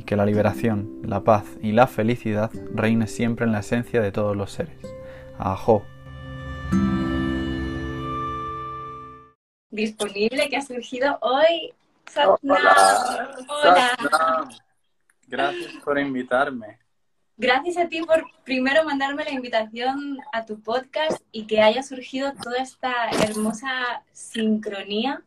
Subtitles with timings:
[0.00, 4.10] y que la liberación, la paz y la felicidad reine siempre en la esencia de
[4.10, 4.80] todos los seres.
[5.38, 5.84] Ajo.
[9.70, 11.74] Disponible que ha surgido hoy.
[12.40, 13.36] Hola.
[13.46, 14.48] Hola.
[15.28, 16.78] Gracias por invitarme.
[17.36, 22.32] Gracias a ti por primero mandarme la invitación a tu podcast y que haya surgido
[22.42, 25.22] toda esta hermosa sincronía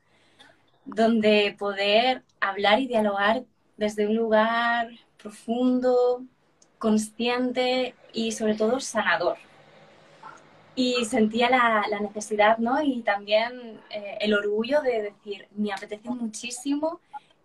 [0.85, 3.43] donde poder hablar y dialogar
[3.83, 6.23] desde un lugar profundo,
[6.79, 9.37] consciente y sobre todo sanador.
[10.75, 12.81] Y sentía la, necesidad, ¿no?
[12.81, 17.01] Y también eh, el orgullo de decir, me apetece muchísimo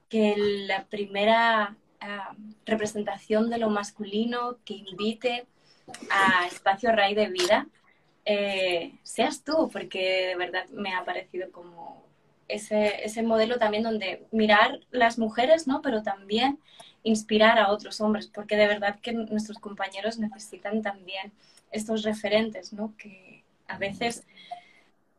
[0.09, 0.35] que
[0.67, 2.35] la primera ah,
[2.65, 5.47] representación de lo masculino que invite
[6.11, 7.67] a Espacio Ray de Vida
[8.25, 12.08] eh, seas tú, porque de verdad me ha parecido como
[12.49, 15.83] ese, ese modelo también donde mirar las mujeres, ¿no?
[15.83, 16.59] Pero también
[17.03, 21.33] inspirar a otros hombres, porque de verdad que nuestros compañeros necesitan también
[21.71, 22.95] estos referentes, ¿no?
[22.97, 24.25] Que a veces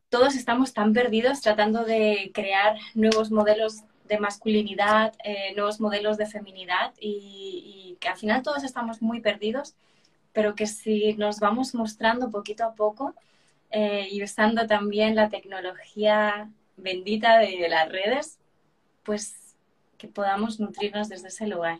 [0.09, 6.25] todos estamos tan perdidos tratando de crear nuevos modelos de masculinidad, eh, nuevos modelos de
[6.25, 9.75] feminidad y, que al final todos estamos muy perdidos,
[10.31, 13.13] pero que si nos vamos mostrando poquito a poco
[13.71, 16.49] eh, y usando también la tecnología
[16.81, 18.39] bendita de las redes,
[19.03, 19.55] pues
[19.99, 21.79] que podamos nutrirnos desde ese lugar.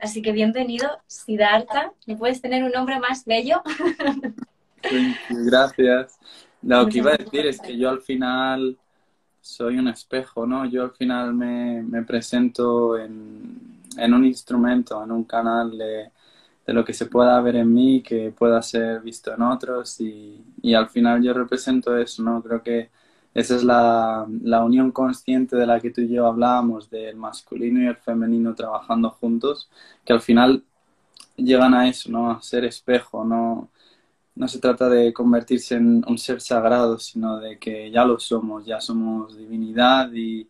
[0.00, 1.92] Así que bienvenido, Siddhartha.
[2.06, 3.62] ¿Me puedes tener un nombre más bello?
[5.30, 6.18] Gracias.
[6.62, 8.76] Lo que iba a decir es que yo al final
[9.40, 10.66] soy un espejo, ¿no?
[10.66, 16.10] Yo al final me, me presento en, en, un instrumento, en un canal de,
[16.66, 20.44] de, lo que se pueda ver en mí, que pueda ser visto en otros y,
[20.60, 22.42] y al final yo represento eso, ¿no?
[22.42, 22.90] Creo que
[23.34, 27.82] esa es la, la, unión consciente de la que tú y yo hablábamos, del masculino
[27.82, 29.70] y el femenino trabajando juntos,
[30.04, 30.64] que al final
[31.36, 32.30] llegan a eso, ¿no?
[32.30, 33.70] A ser espejo, no,
[34.34, 38.66] no se trata de convertirse en un ser sagrado, sino de que ya lo somos,
[38.66, 40.48] ya somos divinidad y,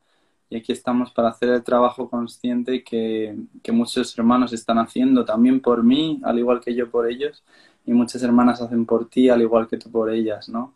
[0.50, 5.60] y aquí estamos para hacer el trabajo consciente que, que muchos hermanos están haciendo también
[5.60, 7.44] por mí, al igual que yo por ellos,
[7.86, 10.74] y muchas hermanas hacen por ti, al igual que tú por ellas, ¿no?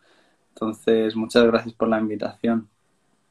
[0.55, 2.71] Entonces, muchas gracias por la invitación.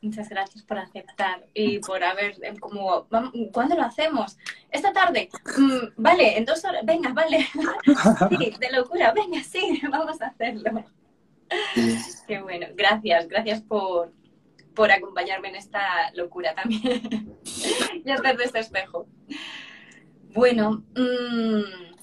[0.02, 3.08] Muchas gracias por aceptar y por haber, eh, como,
[3.54, 4.38] ¿cuándo lo hacemos?
[4.70, 5.30] Esta tarde.
[5.58, 7.48] Mm, vale, en dos horas, venga, vale.
[8.30, 10.84] sí, de locura, venga, sí, vamos a hacerlo.
[12.28, 14.12] Qué bueno, gracias, gracias por,
[14.76, 17.38] por acompañarme en esta locura también.
[18.04, 19.08] y hacer de este espejo.
[20.34, 21.94] Bueno, mmm,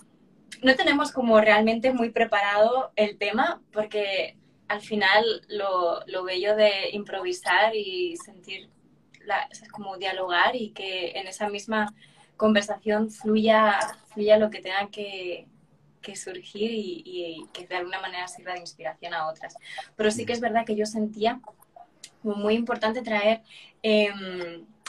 [0.63, 4.40] no tenemos como realmente muy preparado el tema porque
[4.71, 8.71] al final lo, lo bello de improvisar y sentir,
[9.25, 11.93] la, como dialogar y que en esa misma
[12.37, 13.81] conversación fluya,
[14.15, 15.49] fluya lo que tenga que,
[16.01, 19.57] que surgir y, que de alguna manera sirva de inspiración a otras.
[19.97, 21.41] Pero sí que es verdad que yo sentía
[22.23, 23.43] muy importante traer
[23.83, 24.09] eh,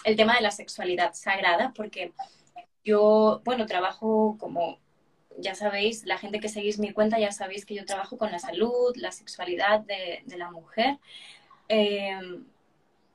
[0.04, 2.14] el tema de la sexualidad sagrada porque
[2.84, 4.78] yo, bueno, trabajo como
[5.42, 8.40] ya sabéis, la gente que seguís mi cuenta ya sabéis que yo trabajo con la
[8.40, 11.00] salud, la sexualidad de, la mujer.
[11.70, 12.20] Eh,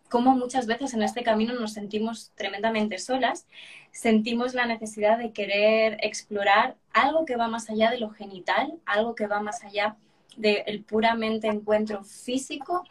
[0.08, 3.46] como muchas veces en este camino nos sentimos tremendamente solas,
[3.90, 9.14] sentimos la necesidad de querer explorar algo que va más allá de lo genital, algo
[9.14, 9.96] que va más allá
[10.37, 12.84] del puramente encuentro físico,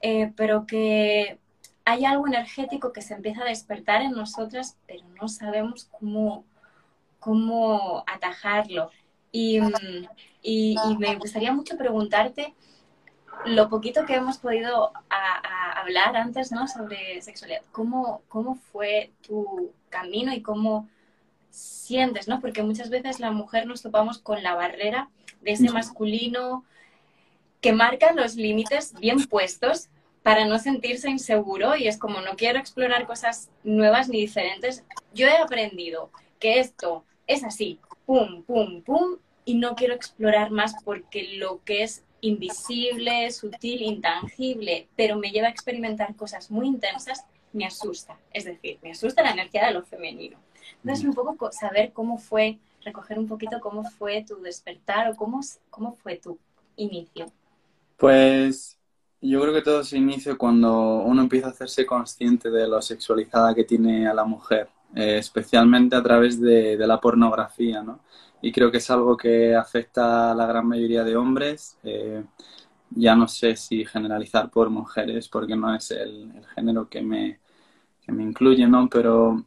[0.00, 1.38] eh, pero que
[1.84, 6.44] hay algo energético que se empieza a despertar en nosotras, pero no sabemos cómo,
[7.20, 8.90] cómo atajarlo.
[9.30, 9.60] Y,
[10.42, 12.54] y, y, me gustaría mucho preguntarte
[13.44, 16.66] lo poquito que hemos podido a, a hablar antes ¿no?
[16.66, 17.62] sobre sexualidad.
[17.72, 20.88] ¿Cómo, ¿Cómo fue tu camino y cómo
[21.50, 22.26] sientes?
[22.26, 22.40] ¿no?
[22.40, 25.10] Porque muchas veces la mujer nos topamos con la barrera
[25.42, 26.64] de ese masculino
[27.60, 29.88] que marca los límites bien puestos
[30.22, 34.84] para no sentirse inseguro y es como no quiero explorar cosas nuevas ni diferentes.
[35.14, 40.74] Yo he aprendido que esto es así, pum, pum, pum, y no quiero explorar más
[40.84, 47.24] porque lo que es invisible, sutil, intangible, pero me lleva a experimentar cosas muy intensas,
[47.52, 48.18] me asusta.
[48.32, 50.38] Es decir, me asusta la energía de lo femenino.
[50.82, 55.40] Entonces, un poco saber cómo fue, recoger un poquito cómo fue tu despertar o cómo,
[55.70, 56.38] cómo fue tu
[56.76, 57.26] inicio.
[57.96, 58.78] Pues
[59.20, 63.54] yo creo que todo se inicia cuando uno empieza a hacerse consciente de lo sexualizada
[63.54, 68.00] que tiene a la mujer, eh, especialmente a través de, de, la pornografía, ¿no?
[68.40, 71.78] Y creo que es algo que afecta a la gran mayoría de hombres.
[71.84, 72.24] Eh,
[72.90, 77.40] ya no sé si generalizar por mujeres, porque no es el, género que me,
[78.02, 78.88] que me incluye, ¿no?
[78.88, 79.44] Pero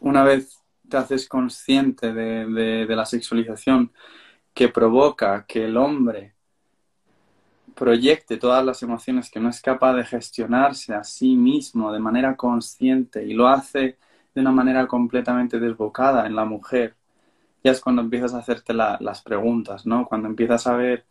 [0.00, 2.46] una vez te haces consciente de,
[2.86, 3.92] de la sexualización
[4.54, 6.34] que provoca que el hombre
[7.78, 12.36] proyecte todas las emociones que no es capaz de gestionarse a sí mismo de manera
[12.36, 13.96] consciente y lo hace
[14.34, 16.96] de una manera completamente desbocada en la mujer,
[17.62, 20.06] ya es cuando empiezas a hacerte la, las preguntas, ¿no?
[20.06, 21.06] Cuando empiezas a ver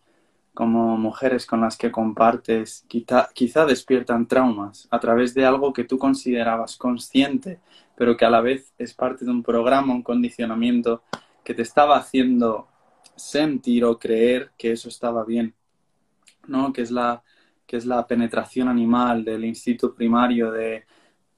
[0.53, 5.85] como mujeres con las que compartes quizá, quizá despiertan traumas a través de algo que
[5.85, 7.59] tú considerabas consciente,
[7.95, 11.03] pero que a la vez es parte de un programa, un condicionamiento
[11.43, 12.67] que te estaba haciendo
[13.15, 15.56] sentir o creer que eso estaba bien.
[16.47, 16.71] ¿No?
[16.73, 17.21] que, es la,
[17.65, 20.85] que es la penetración animal del instinto primario de,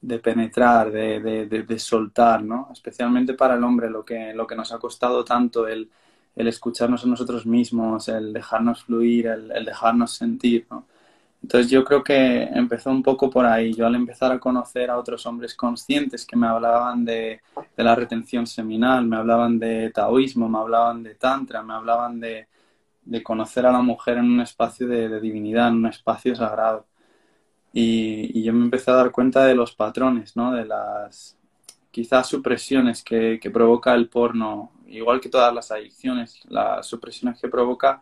[0.01, 2.69] de penetrar, de, de, de, soltar, ¿no?
[2.71, 5.89] especialmente para el hombre, lo que, lo que nos ha costado tanto el,
[6.35, 10.67] el escucharnos a nosotros mismos, el dejarnos fluir, el, el dejarnos sentir.
[10.69, 10.85] ¿no?
[11.41, 13.73] Entonces yo creo que empezó un poco por ahí.
[13.73, 17.41] Yo al empezar a conocer a otros hombres conscientes que me hablaban de,
[17.75, 22.47] de la retención seminal, me hablaban de taoísmo, me hablaban de tantra, me hablaban de,
[23.09, 26.85] de conocer a la mujer en un espacio de, divinidad, en un espacio sagrado.
[27.73, 30.53] Y, yo me empecé a dar cuenta de los patrones, ¿no?
[30.53, 31.35] De las
[31.91, 38.01] quizás supresiones que, provoca el porno, igual que todas las adicciones, las supresiones que provoca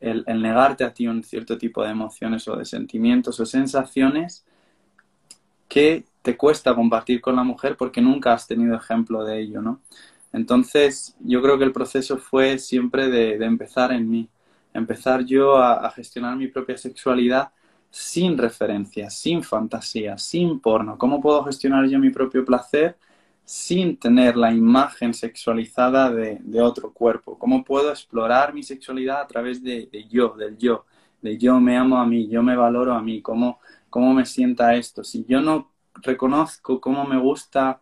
[0.00, 4.44] el, negarte a ti un cierto tipo de emociones o de sentimientos o sensaciones
[5.68, 9.80] que te cuesta compartir con la mujer porque nunca has tenido ejemplo de ello, ¿no?
[10.32, 14.28] Entonces, yo creo que el proceso fue siempre de empezar en mí,
[14.74, 17.52] empezar yo a, gestionar mi propia sexualidad
[17.90, 20.98] sin referencias, sin fantasía, sin porno.
[20.98, 22.98] ¿Cómo puedo gestionar yo mi propio placer
[23.44, 27.38] sin tener la imagen sexualizada de, otro cuerpo?
[27.38, 30.84] ¿Cómo puedo explorar mi sexualidad a través de, de, yo, del yo?
[31.22, 34.74] De yo me amo a mí, yo me valoro a mí, cómo, cómo me sienta
[34.74, 35.04] esto.
[35.04, 37.80] Si yo no reconozco cómo me gusta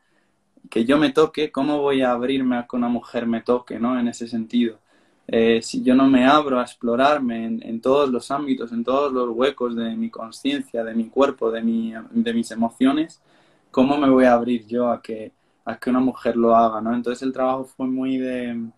[0.70, 3.98] que yo me toque, ¿cómo voy a abrirme a que una mujer me toque, ¿no?
[3.98, 4.81] En ese sentido
[5.26, 9.28] eh, si yo no me abro a explorarme en, todos los ámbitos, en todos los
[9.30, 13.22] huecos de mi conciencia, de mi cuerpo, de, mi, de mis emociones,
[13.70, 15.32] ¿cómo me voy a abrir yo a que,
[15.64, 16.80] a que una mujer lo haga?
[16.80, 16.94] ¿no?
[16.94, 18.68] Entonces el trabajo fue muy de,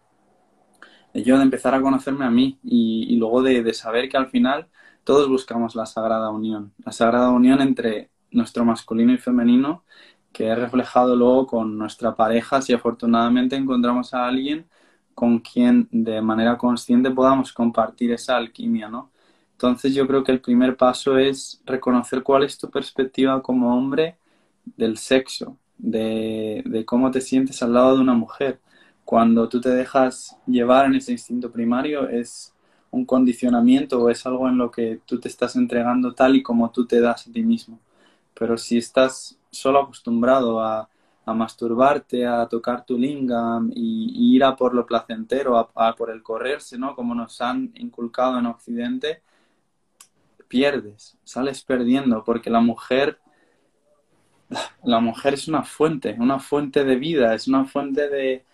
[1.12, 4.16] de yo de empezar a conocerme a mí y, y luego de, de saber que
[4.16, 4.68] al final
[5.04, 9.84] todos buscamos la sagrada unión, la sagrada unión entre nuestro masculino y femenino,
[10.32, 14.66] que es reflejado luego con nuestra pareja si afortunadamente encontramos a alguien
[15.14, 19.11] con quien de manera consciente podamos compartir esa alquimia, ¿no?
[19.52, 24.18] Entonces yo creo que el primer paso es reconocer cuál es tu perspectiva como hombre
[24.76, 28.61] del sexo, de, de, cómo te sientes al lado de una mujer,
[29.04, 32.54] cuando tú te dejas llevar en ese instinto primario es
[32.90, 36.71] un condicionamiento o es algo en lo que tú te estás entregando tal y como
[36.71, 37.78] tú te das a ti mismo.
[38.35, 40.88] Pero si estás solo acostumbrado a,
[41.32, 46.76] masturbarte, a tocar tu lingam y, ir a por lo placentero, a, por el correrse,
[46.76, 46.94] ¿no?
[46.94, 49.22] Como nos han inculcado en Occidente,
[50.48, 53.18] pierdes, sales perdiendo, porque la mujer,
[54.82, 58.44] la mujer es una fuente, una fuente de vida, es una fuente de,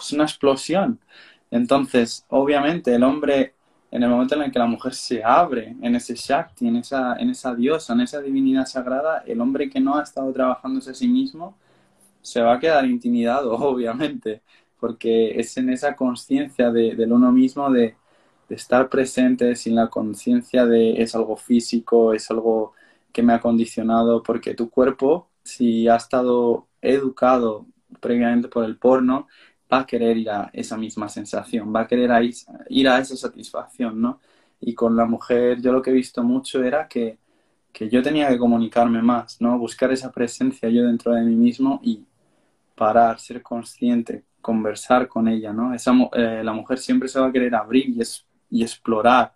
[0.00, 0.98] es una explosión.
[1.50, 3.54] Entonces, obviamente, el hombre,
[3.90, 7.16] en el momento en el que la mujer se abre en ese Shakti, en esa,
[7.16, 10.94] en esa diosa, en esa divinidad sagrada, el hombre que no ha estado trabajándose a
[10.94, 11.56] sí mismo
[12.22, 14.42] se va a quedar intimidado, obviamente,
[14.80, 17.96] porque es en esa conciencia de, del uno mismo de,
[18.48, 22.74] de estar presente sin la conciencia de es algo físico, es algo
[23.12, 27.66] que me ha condicionado, porque tu cuerpo, si ha estado educado
[28.00, 29.28] previamente por el porno,
[29.72, 32.10] va a querer ir a esa misma sensación, va a querer
[32.68, 34.20] ir a esa satisfacción, ¿no?
[34.60, 37.18] Y con la mujer yo lo que he visto mucho era que,
[37.72, 39.58] que yo tenía que comunicarme más, ¿no?
[39.58, 42.04] Buscar esa presencia yo dentro de mí mismo y
[42.74, 45.74] parar, ser consciente, conversar con ella, ¿no?
[45.74, 49.34] Esa, eh, la mujer siempre se va a querer abrir y, es, y explorar,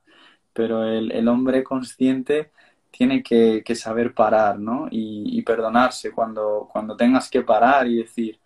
[0.52, 2.50] pero el, el, hombre consciente
[2.90, 4.88] tiene que, que saber parar, ¿no?
[4.90, 8.38] Y, y, perdonarse cuando, cuando tengas que parar y decir,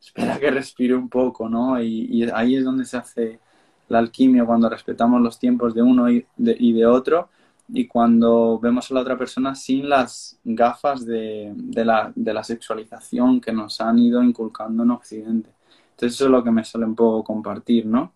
[0.00, 1.80] espera que respire un poco, ¿no?
[1.82, 3.40] Y, ahí es donde se hace
[3.88, 7.28] la alquimia, cuando respetamos los tiempos de uno y de, otro
[7.68, 13.40] y cuando vemos a la otra persona sin las gafas de, la, de, la, sexualización
[13.40, 15.50] que nos han ido inculcando en Occidente.
[15.90, 18.12] Entonces eso es lo que me suele un poco compartir, ¿no?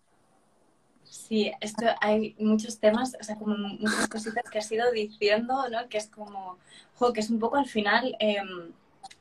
[1.05, 5.89] Sí, esto hay muchos temas, o sea, como muchas cositas que has ido diciendo, ¿no?
[5.89, 6.59] Que es como,
[6.95, 8.17] jo, que es un poco al final...
[8.21, 8.37] Eh,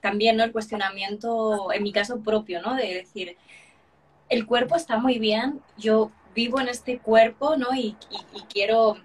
[0.02, 0.44] también ¿no?
[0.44, 2.76] el cuestionamiento, en mi caso propio, ¿no?
[2.76, 3.38] De decir,
[4.30, 7.74] el cuerpo está muy bien, yo vivo en este cuerpo, ¿no?
[7.76, 7.96] Y,
[8.52, 8.98] quiero,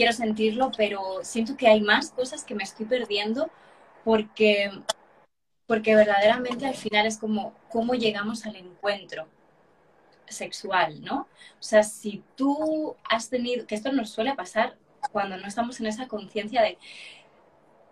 [0.00, 3.50] quiero sentirlo, pero siento que hay más cosas que me estoy perdiendo
[4.02, 4.70] porque,
[5.66, 9.28] porque verdaderamente al final es como cómo llegamos al encuentro
[10.26, 11.28] sexual, ¿no?
[11.58, 14.78] O sea, si tú has tenido, que esto nos suele pasar
[15.12, 16.78] cuando no estamos en esa conciencia de...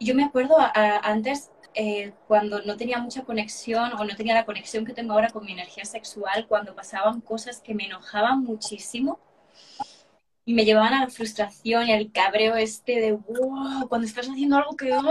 [0.01, 0.57] Yo me acuerdo
[1.03, 5.29] antes eh, cuando no tenía mucha conexión o no tenía la conexión que tengo ahora
[5.29, 9.19] con mi energía sexual, cuando pasaban cosas que me enojaban muchísimo
[10.49, 14.57] y me llevaban a la frustración y al cabreo este de, wow, cuando estás haciendo
[14.57, 15.03] algo que, oh",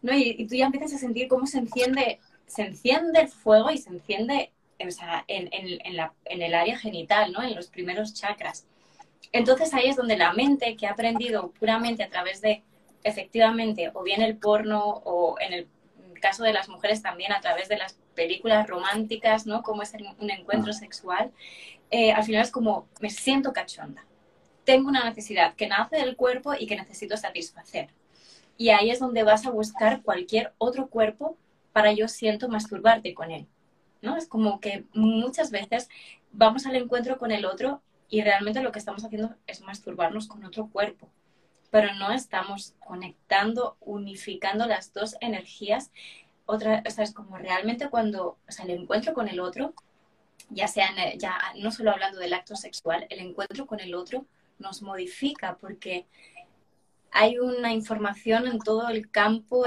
[0.00, 0.16] ¿no?
[0.16, 3.90] Y, tú ya empiezas a sentir cómo se enciende, se enciende el fuego y se
[3.90, 4.50] enciende
[4.80, 7.42] o sea, en, en, la, en el área genital, ¿no?
[7.42, 8.64] En los primeros chakras.
[9.30, 12.62] Entonces ahí es donde la mente que ha aprendido puramente a través de
[13.04, 15.68] efectivamente o bien el porno o en el
[16.22, 19.62] caso de las mujeres también a través de las películas románticas, ¿no?
[19.62, 20.74] Cómo es un encuentro ah.
[20.74, 21.30] sexual.
[21.90, 24.06] Eh, al final es como, me siento cachonda.
[24.64, 27.88] Tengo una necesidad que nace del cuerpo y que necesito satisfacer.
[28.56, 31.36] Y ahí es donde vas a buscar cualquier otro cuerpo
[31.72, 33.46] para yo siento masturbarte con él.
[34.02, 34.16] ¿no?
[34.16, 35.88] Es como que muchas veces
[36.32, 40.44] vamos al encuentro con el otro y realmente lo que estamos haciendo es masturbarnos con
[40.44, 41.08] otro cuerpo
[41.72, 45.90] pero no estamos conectando, unificando las dos energías.
[46.44, 49.72] Otra, o sea, es como realmente cuando, o sea, el encuentro con el otro,
[50.50, 54.26] ya sea, ya no solo hablando del acto sexual, el encuentro con el otro
[54.62, 56.06] nos modifica porque
[57.10, 59.64] hay una información en todo el campo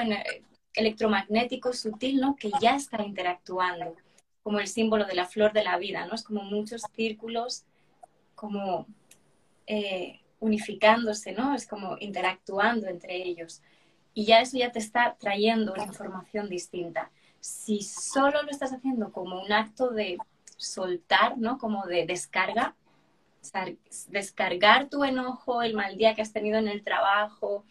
[0.73, 2.35] electromagnético sutil, ¿no?
[2.35, 3.95] Que ya está interactuando,
[4.41, 6.15] como el símbolo de la flor de la vida, ¿no?
[6.15, 7.63] Es como muchos círculos,
[8.33, 8.87] como
[9.67, 11.53] eh, unificándose, ¿no?
[11.53, 13.61] Es como interactuando entre ellos.
[14.13, 17.11] Y ya eso ya te está trayendo una información distinta.
[17.39, 20.17] Si solo lo estás haciendo como un acto de
[20.57, 21.57] soltar, ¿no?
[21.57, 22.75] Como de descarga,
[24.09, 27.63] descargar tu enojo, el mal día que has tenido en el trabajo,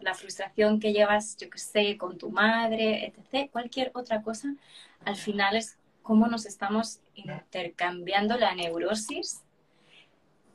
[0.00, 4.54] la frustración que llevas, yo qué sé, con tu madre, etc., cualquier otra cosa,
[5.04, 9.42] al final es cómo nos estamos intercambiando la neurosis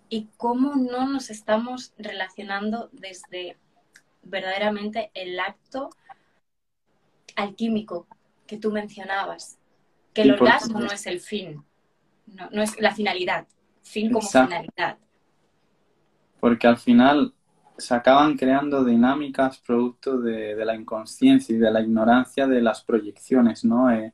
[0.10, 3.58] y cómo no nos estamos relacionando desde
[4.24, 5.90] verdaderamente el acto
[7.36, 8.08] alquímico
[8.46, 9.60] que tú mencionabas,
[10.14, 11.64] que el orgasmo no es el fin,
[12.26, 13.48] no, es la finalidad,
[13.88, 14.98] fin como finalidad.
[16.40, 17.34] Porque al final
[17.78, 23.64] se acaban creando dinámicas producto de, la inconsciencia y de la ignorancia de las proyecciones,
[23.64, 23.92] ¿no?
[23.92, 24.14] Eh,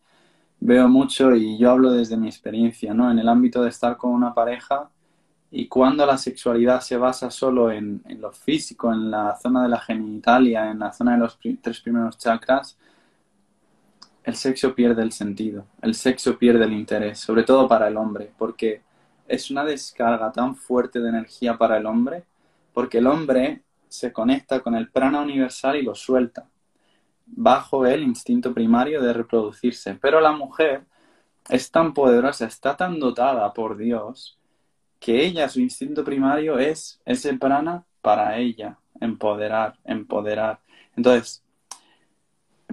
[0.59, 3.09] veo mucho y yo hablo desde mi experiencia, ¿no?
[3.11, 4.89] En el ámbito de estar con una pareja,
[5.55, 9.79] y cuando la sexualidad se basa solo en, lo físico, en la zona de la
[9.79, 12.75] genitalia, en la zona de los tres primeros chakras,
[14.23, 18.31] el sexo pierde el sentido, el sexo pierde el interés, sobre todo para el hombre,
[18.35, 18.81] porque
[19.27, 22.23] es una descarga tan fuerte de energía para el hombre,
[22.73, 26.49] porque el hombre se conecta con el prana universal y lo suelta,
[27.25, 29.95] bajo el instinto primario de reproducirse.
[30.01, 30.85] Pero la mujer
[31.49, 34.37] es tan poderosa, está tan dotada por Dios,
[34.99, 40.59] que ella, su instinto primario es ese prana para ella, empoderar, empoderar.
[40.95, 41.42] Entonces,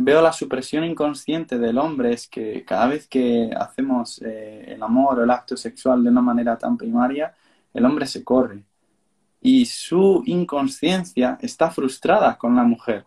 [0.02, 5.18] veo la supresión inconsciente del hombre es que cada vez que hacemos eh, el amor
[5.18, 7.34] o el acto sexual de una manera tan primaria,
[7.74, 8.64] el hombre se corre.
[9.42, 13.04] Y su inconsciencia está frustrada con la mujer,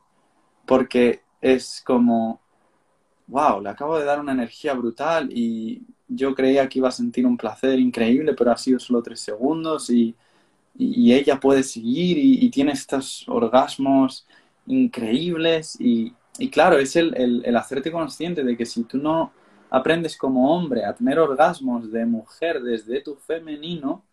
[0.66, 2.42] porque es como,
[3.28, 7.26] wow, le acabo de dar una energía brutal y yo creía que iba a sentir
[7.26, 10.16] un placer increíble, pero ha sido solo tres segundos y,
[10.76, 14.26] ella puede seguir y, tiene estos orgasmos
[14.66, 16.14] increíbles y,
[16.52, 19.32] claro, es el, el, hacerte consciente de que si tú no
[19.70, 24.04] aprendes como hombre a tener orgasmos de mujer desde tu femenino,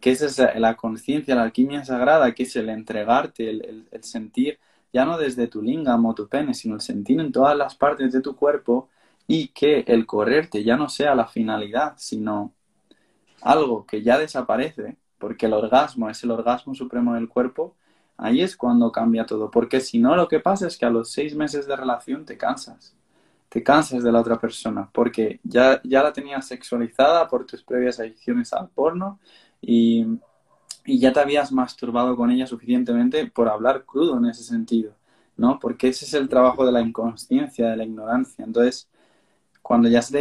[0.00, 4.58] que esa es la conciencia, la alquimia sagrada, que es el entregarte, el, el sentir
[4.92, 8.12] ya no desde tu lingam o tu pene, sino el sentir en todas las partes
[8.12, 8.88] de tu cuerpo
[9.26, 12.52] y que el correrte ya no sea la finalidad, sino
[13.42, 17.74] algo que ya desaparece, porque el orgasmo es el orgasmo supremo del cuerpo,
[18.16, 21.10] ahí es cuando cambia todo, porque si no lo que pasa es que a los
[21.10, 22.94] seis meses de relación te cansas,
[23.48, 28.00] te cansas de la otra persona, porque ya, ya la tenías sexualizada por tus previas
[28.00, 29.18] adicciones al porno
[29.60, 30.06] y
[30.84, 34.94] y ya te habías masturbado con ella suficientemente por hablar crudo en ese sentido,
[35.36, 35.58] ¿no?
[35.58, 38.44] Porque ese es el trabajo de la inconsciencia, de la ignorancia.
[38.44, 38.88] Entonces,
[39.62, 40.20] cuando ya se te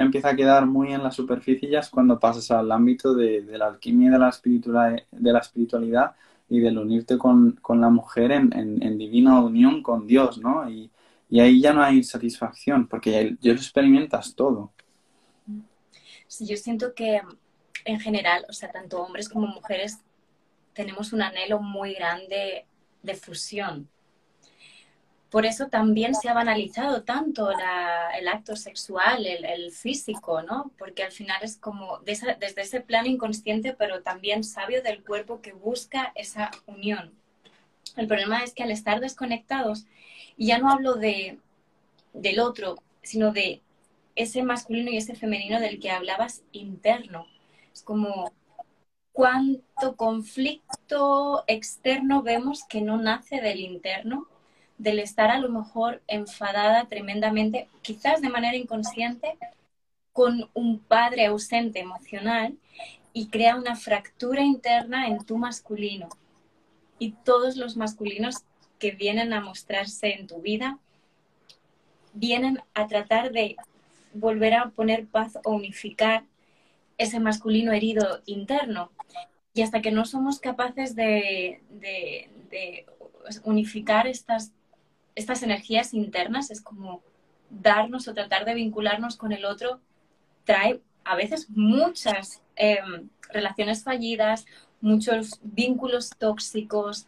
[0.00, 3.68] empieza a quedar muy en la superficie, ya es cuando pasas al ámbito de, la
[3.68, 6.12] alquimia de la, de la espiritualidad
[6.52, 10.68] y del unirte con, la mujer en, divina unión con Dios, ¿no?
[10.68, 10.90] Y,
[11.30, 14.70] y ahí ya no hay satisfacción, porque ya, lo experimentas todo.
[16.26, 17.22] Sí, yo siento que
[17.86, 20.00] en general, o sea, tanto hombres como mujeres,
[20.74, 22.66] tenemos un anhelo muy grande
[23.02, 23.88] de fusión.
[25.32, 30.70] Por eso también se ha banalizado tanto el acto sexual, el, físico, ¿no?
[30.76, 35.54] Porque al final es como desde ese plano inconsciente, pero también sabio del cuerpo que
[35.54, 37.14] busca esa unión.
[37.96, 39.86] El problema es que al estar desconectados,
[40.36, 41.38] y ya no hablo de,
[42.12, 43.62] del otro, sino de
[44.16, 47.26] ese masculino y ese femenino del que hablabas interno,
[47.72, 48.32] es como
[49.12, 54.28] cuánto conflicto externo vemos que no nace del interno,
[54.82, 59.38] del estar a lo mejor enfadada tremendamente, quizás de manera inconsciente,
[60.12, 62.56] con un padre ausente emocional
[63.12, 66.08] y crea una fractura interna en tu masculino.
[66.98, 68.42] Y todos los masculinos
[68.80, 70.78] que vienen a mostrarse en tu vida
[72.12, 73.56] vienen a tratar de
[74.12, 76.24] volver a poner paz o unificar
[76.98, 78.90] ese masculino herido interno.
[79.54, 81.60] Y hasta que no somos capaces de,
[83.44, 84.52] unificar estas,
[85.14, 87.02] estas energías internas, es como
[87.50, 89.80] darnos o tratar de vincularnos con el otro,
[90.44, 94.46] trae a veces muchas em, relaciones fallidas,
[94.80, 97.06] muchos vínculos tóxicos,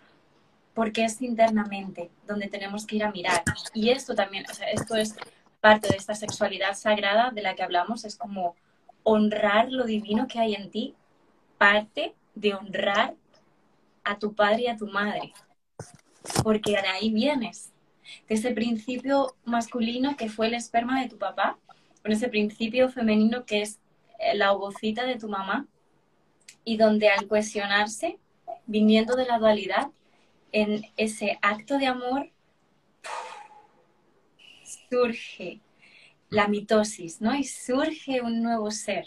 [0.74, 3.42] porque es internamente donde tenemos que ir a mirar.
[3.72, 5.14] Y esto también, o sea, esto es
[5.60, 8.56] parte de esta sexualidad sagrada de la que hablamos, es como
[9.02, 10.94] honrar lo divino que hay en ti
[11.58, 13.14] parte de honrar
[14.02, 15.32] a tu padre y a tu madre,
[16.42, 17.70] porque de ahí vienes,
[18.28, 21.58] de ese principio masculino que fue el esperma de tu papá,
[22.02, 23.80] con ese principio femenino que es
[24.18, 25.66] eh, la ovocita de tu mamá,
[26.64, 28.18] y donde al cuestionarse,
[28.66, 29.90] viniendo de la dualidad,
[30.52, 32.30] en ese acto de amor,
[34.88, 35.60] surge
[36.30, 37.34] la mitosis, ¿no?
[37.34, 39.06] Y surge un nuevo ser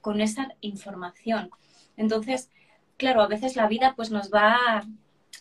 [0.00, 1.50] con esa información.
[1.96, 2.50] Entonces,
[2.96, 4.86] claro, a veces la vida pues nos va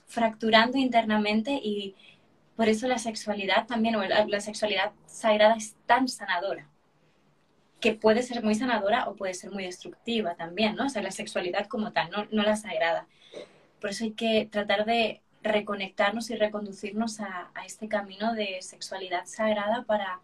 [0.05, 1.95] fracturando internamente y
[2.57, 6.67] por eso la sexualidad también, o la, sexualidad sagrada es tan sanadora,
[7.79, 10.87] que puede ser muy sanadora o puede ser muy destructiva también, ¿no?
[10.87, 13.07] O sea, la sexualidad como tal, no, no la sagrada.
[13.79, 19.83] Por eso hay que tratar de reconectarnos y reconducirnos a este camino de sexualidad sagrada
[19.83, 20.19] para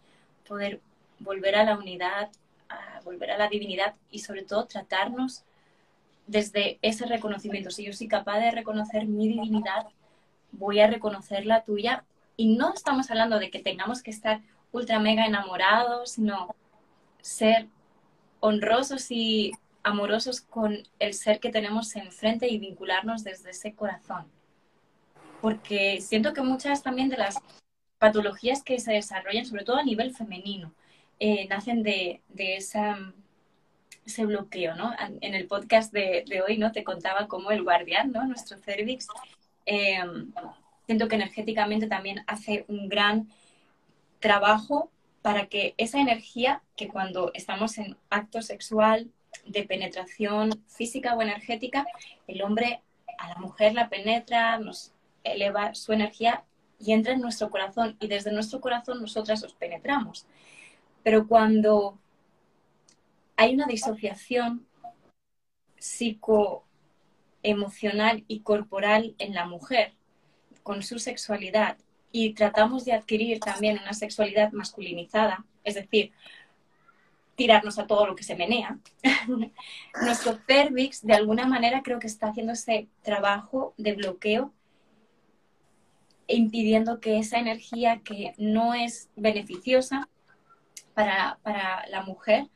[0.46, 0.80] poder
[1.20, 2.30] volver a la unidad,
[2.68, 5.44] a volver a la divinidad y sobre todo tratarnos
[6.26, 7.70] desde ese reconocimiento.
[7.70, 9.86] Si yo soy capaz de reconocer mi divinidad,
[10.52, 12.04] voy a reconocer la tuya.
[12.36, 14.40] Y no estamos hablando de que tengamos que estar
[14.72, 16.54] ultra mega enamorados, sino
[17.20, 17.68] ser
[18.40, 24.26] honrosos y amorosos con el ser que tenemos enfrente y vincularnos desde ese corazón.
[25.40, 27.38] Porque siento que muchas también de las
[27.98, 30.74] patologías que se desarrollan sobre todo a nivel femenino.
[31.20, 32.98] Eh, nacen de, esa,
[34.04, 34.92] ese bloqueo, ¿no?
[35.20, 36.72] En el podcast de, hoy, ¿no?
[36.72, 38.26] Te contaba cómo el guardián, ¿no?
[38.26, 39.06] Nuestro cervix,
[39.64, 40.32] em,
[40.86, 43.28] siento que energéticamente también hace un gran
[44.20, 44.90] trabajo
[45.22, 49.10] para que esa energía que cuando estamos en acto sexual
[49.46, 51.86] de penetración física o energética,
[52.26, 52.82] el hombre
[53.18, 54.92] a la mujer la penetra, nos
[55.22, 56.44] eleva su energía
[56.78, 60.26] y entra en nuestro corazón y desde nuestro corazón nosotras os penetramos.
[61.02, 61.98] Pero cuando
[63.36, 64.66] hay una disociación
[65.78, 69.94] psicoemocional y corporal en la mujer
[70.64, 71.76] con su sexualidad
[72.10, 76.10] y tratamos de adquirir también una sexualidad masculinizada, es decir,
[77.36, 78.78] tirarnos a todo lo que se menea,
[80.02, 84.52] nuestro cervix de alguna manera creo que está haciendo ese trabajo de bloqueo
[86.26, 90.08] impidiendo que esa energía que no es beneficiosa
[90.94, 91.38] para,
[91.88, 92.48] la mujer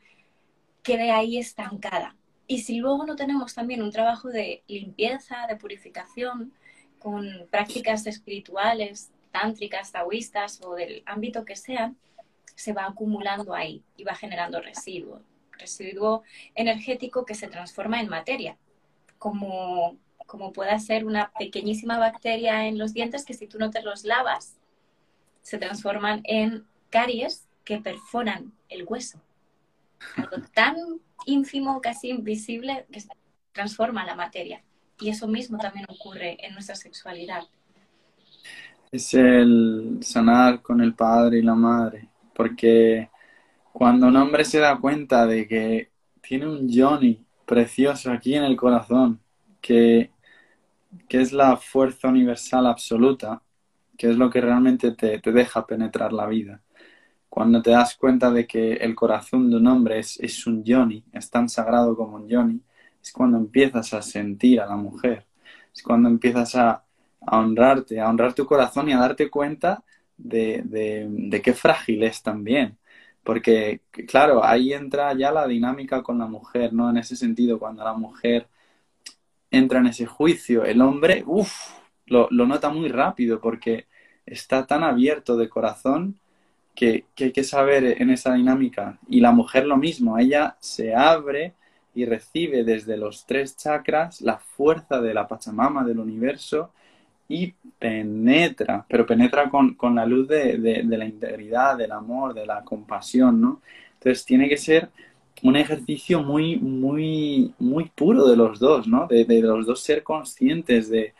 [0.81, 2.15] quede ahí estancada.
[2.47, 6.53] Y si luego no tenemos también un trabajo de limpieza, de purificación,
[6.99, 11.97] con prácticas espirituales, tántricas, taoístas o del ámbito que sean,
[12.55, 16.23] se va acumulando ahí y va generando residuo, residuo
[16.55, 18.57] energético que se transforma en materia,
[19.17, 19.97] como
[20.29, 24.05] como pueda ser una pequeñísima bacteria en los dientes que si tú no te los
[24.05, 24.55] lavas,
[25.41, 29.19] se transforman en caries que perforan el hueso.
[30.15, 30.77] Algo tan
[31.25, 33.03] ínfimo, casi invisible, que
[33.53, 34.63] transforma la materia.
[34.99, 37.43] Y eso mismo también ocurre en nuestra sexualidad.
[38.91, 43.09] Es el sanar con el padre y la madre, porque
[43.71, 48.55] cuando un hombre se da cuenta de que tiene un Johnny precioso aquí en el
[48.55, 49.19] corazón,
[49.61, 50.11] que
[51.07, 53.41] que es la fuerza universal absoluta,
[53.97, 56.61] que es lo que realmente te, deja penetrar la vida.
[57.29, 61.03] Cuando te das cuenta de que el corazón de un hombre es, es un yoni,
[61.11, 62.61] es tan sagrado como un yoni,
[63.09, 65.25] es cuando empiezas a sentir a la mujer,
[65.73, 66.83] es cuando empiezas a,
[67.21, 69.83] honrarte, a honrar tu corazón y a darte cuenta
[70.15, 72.77] de, de, qué frágil es también.
[73.23, 76.89] Porque, claro, ahí entra ya la dinámica con la mujer, ¿no?
[76.89, 78.47] En ese sentido, cuando la mujer
[79.49, 81.51] entra en ese juicio, el hombre, uff,
[82.05, 83.87] lo, nota muy rápido porque
[84.25, 86.19] está tan abierto de corazón
[86.75, 88.99] que, hay que saber en esa dinámica.
[89.07, 91.55] Y la mujer lo mismo, ella se abre
[91.99, 96.71] y recibe desde los tres chakras la fuerza de la Pachamama, del universo,
[97.27, 102.63] y penetra, pero penetra con, la luz de, de, la integridad, del amor, de la
[102.63, 103.61] compasión, ¿no?
[103.93, 104.89] Entonces tiene que ser
[105.43, 109.07] un ejercicio muy, muy, muy puro de los dos, ¿no?
[109.07, 111.13] De, los dos ser conscientes de,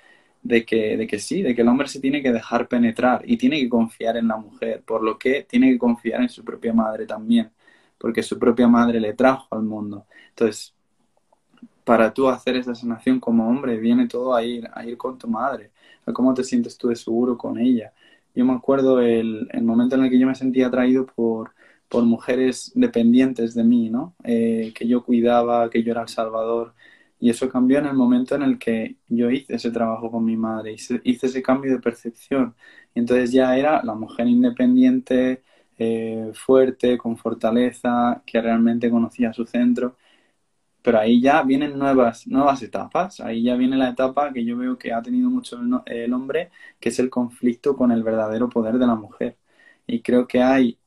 [0.66, 3.60] que, de que sí, de que el hombre se tiene que dejar penetrar y tiene
[3.60, 7.06] que confiar en la mujer, por lo que tiene que confiar en su propia madre
[7.06, 7.52] también,
[8.00, 10.06] porque su propia madre le trajo al mundo.
[10.30, 10.74] Entonces,
[11.84, 15.28] para tú hacer esa sanación como hombre, viene todo a ir, a ir con tu
[15.28, 15.72] madre,
[16.06, 17.94] a cómo te sientes tú de seguro con ella.
[18.36, 21.52] Yo me acuerdo el, momento en el que yo me sentía atraído por,
[21.90, 24.16] por mujeres dependientes de mí, ¿no?
[24.24, 26.76] Eh, que yo cuidaba, que yo era el salvador.
[27.20, 30.38] Y eso cambió en el momento en el que yo hice ese trabajo con mi
[30.38, 32.56] madre, hice, hice ese cambio de percepción.
[32.96, 35.44] Entonces ya era la mujer independiente,
[35.80, 39.98] eh, fuerte, con fortaleza, que realmente conocía su centro.
[40.82, 43.20] Pero ahí ya vienen nuevas, nuevas etapas.
[43.22, 46.90] Ahí ya viene la etapa que yo veo que ha tenido mucho el hombre, que
[46.90, 49.38] es el conflicto con el verdadero poder de la mujer.
[49.88, 50.80] Y creo que hay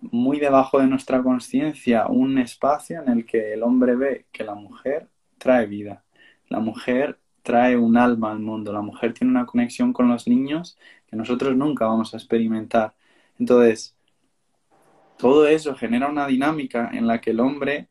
[0.00, 4.54] muy debajo de nuestra conciencia un espacio en el que el hombre ve que la
[4.54, 6.04] mujer trae vida,
[6.48, 10.78] la mujer trae un alma al mundo, la mujer tiene una conexión con los niños
[11.08, 12.94] que nosotros nunca vamos a experimentar.
[13.38, 13.96] Entonces,
[15.20, 17.88] todo eso genera una dinámica en la que el hombre,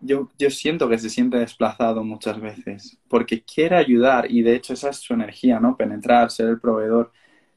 [0.00, 4.74] yo, yo siento que se siente desplazado muchas veces, porque quiere ayudar, y de hecho
[4.74, 5.76] esa es su energía, ¿no?
[5.76, 7.12] Penetrar, ser el proveedor,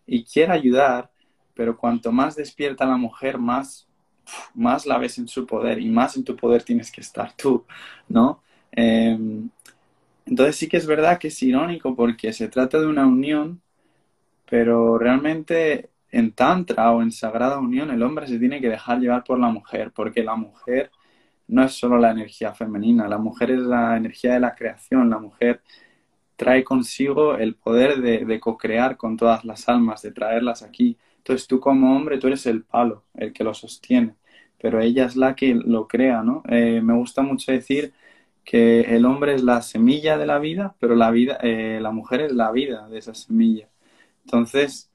[0.08, 1.12] y quiere ayudar,
[1.54, 3.88] pero cuanto más despierta la mujer, más,
[4.54, 7.65] más la ves en su poder y más en tu poder tienes que estar tú,
[8.08, 8.41] ¿no?
[8.72, 9.50] Em,
[10.26, 13.62] entonces sí que es verdad que es irónico porque se trata de una unión,
[14.50, 19.23] pero realmente en Tantra o en Sagrada Unión el hombre se tiene que dejar llevar
[19.23, 20.91] por la mujer, porque la mujer
[21.47, 25.19] no es solo la energía femenina, la mujer es la energía de la creación, la
[25.19, 25.62] mujer
[26.36, 30.97] trae consigo el poder de, de co-crear con todas las almas, de traerlas aquí.
[31.17, 34.15] Entonces tú como hombre, tú eres el palo, el que lo sostiene,
[34.60, 36.43] pero ella es la que lo crea, ¿no?
[36.49, 37.93] Eh, me gusta mucho decir
[38.43, 42.21] que el hombre es la semilla de la vida, pero la vida, eh, la mujer
[42.21, 43.69] es la vida de esa semilla.
[44.25, 44.91] Entonces,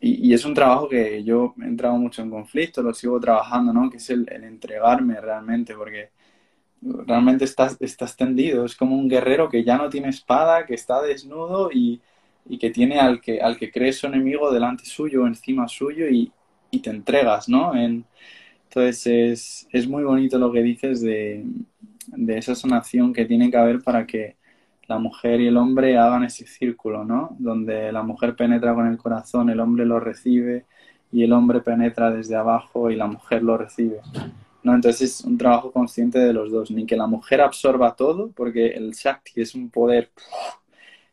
[0.00, 3.90] y, es un trabajo que yo he entrado mucho en conflicto, lo sigo trabajando, ¿no?
[3.90, 6.10] Que es el, entregarme realmente, porque
[6.82, 11.02] realmente estás, estás tendido, es como un guerrero que ya no tiene espada, que está
[11.02, 12.00] desnudo y,
[12.48, 16.32] y que tiene al que, al que cree su enemigo delante suyo, encima suyo y,
[16.70, 17.74] y te entregas, ¿no?
[17.76, 18.04] En,
[18.64, 21.44] entonces es, es, muy bonito lo que dices de,
[22.08, 24.36] de esa sanación que tiene que haber para que
[24.88, 27.36] la mujer y el hombre hagan ese círculo, ¿no?
[27.38, 30.64] Donde la mujer penetra con el corazón, el hombre lo recibe
[31.12, 34.00] y el hombre penetra desde abajo y la mujer lo recibe.
[34.62, 34.74] ¿no?
[34.74, 38.68] Entonces es un trabajo consciente de los dos, ni que la mujer absorba todo, porque
[38.68, 40.10] el Shakti es un poder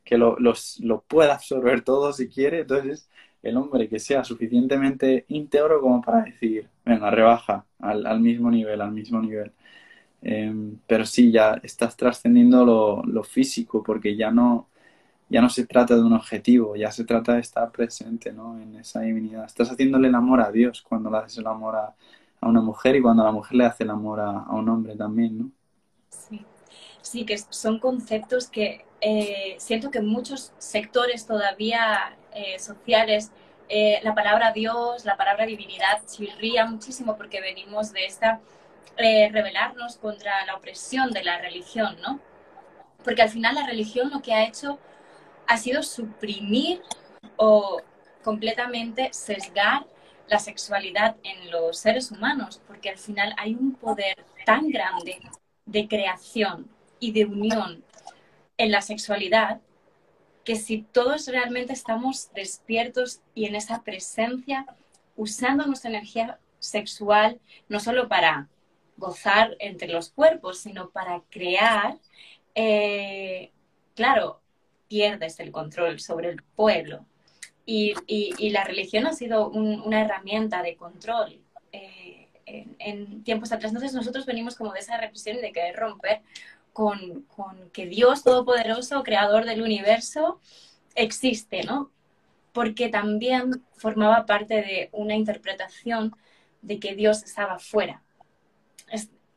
[0.04, 3.10] que lo, los, lo pueda absorber todo si quiere, entonces
[3.44, 8.82] el hombre que sea suficientemente íntegro como para decir, venga, rebaja al, al mismo nivel,
[8.82, 9.52] al mismo nivel.
[10.22, 14.68] Em, pero sí, ya estás trascendiendo lo, físico porque ya no,
[15.30, 18.60] ya no se trata de un objetivo, ya se trata de estar presente ¿no?
[18.60, 19.46] en esa divinidad.
[19.46, 21.96] Estás haciéndole el amor a Dios cuando le haces el amor a,
[22.42, 25.52] una mujer y cuando la mujer le hace el amor a, un hombre también, ¿no?
[26.10, 26.46] Sí.
[27.02, 33.32] sí, que son conceptos que eh, siento que muchos sectores todavía eh, sociales
[33.68, 38.40] eh, la palabra Dios, la palabra divinidad chirría muchísimo porque venimos de esta
[38.98, 42.20] eh, rebelarnos contra la opresión de la religión, ¿no?
[43.04, 44.80] Porque al final la religión lo que ha hecho
[45.48, 46.82] ha sido suprimir
[47.38, 47.82] o
[48.24, 49.86] completamente sesgar
[50.28, 55.20] la sexualidad en los seres humanos, porque al final hay un poder tan grande
[55.66, 56.68] de creación
[57.00, 57.84] y de unión
[58.58, 59.62] en la sexualidad
[60.44, 64.66] que si todos realmente estamos despiertos y en esa presencia,
[65.16, 68.48] usando nuestra energía sexual, no solo para
[68.98, 71.98] gozar entre los cuerpos, sino para crear,
[72.56, 73.52] eh,
[73.96, 74.42] claro,
[74.88, 77.06] pierdes el control sobre el pueblo.
[77.66, 77.96] Y,
[78.52, 83.72] la religión ha sido una herramienta de control eh, en, tiempos atrás.
[83.72, 86.22] Entonces nosotros venimos como de esa represión de querer romper
[86.74, 90.40] con, con que Dios Todopoderoso, Creador del universo,
[90.94, 91.92] existe, ¿no?
[92.54, 96.16] Porque también formaba parte de una interpretación
[96.62, 98.02] de que Dios estaba fuera,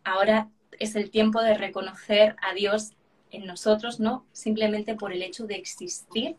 [0.09, 2.93] ahora es el tiempo de reconocer a Dios
[3.31, 6.37] en nosotros, no simplemente por el hecho de existir,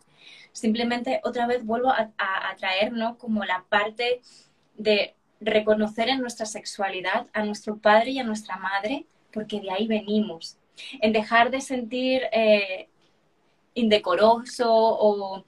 [0.51, 2.11] simplemente otra vez vuelvo a,
[2.57, 3.17] traer, ¿no?
[3.17, 4.21] Como la parte
[4.75, 9.87] de reconocer en nuestra sexualidad a nuestro padre y a nuestra madre, porque de ahí
[9.87, 10.57] venimos,
[11.01, 12.89] en dejar de sentir eh,
[13.73, 15.45] indecoroso o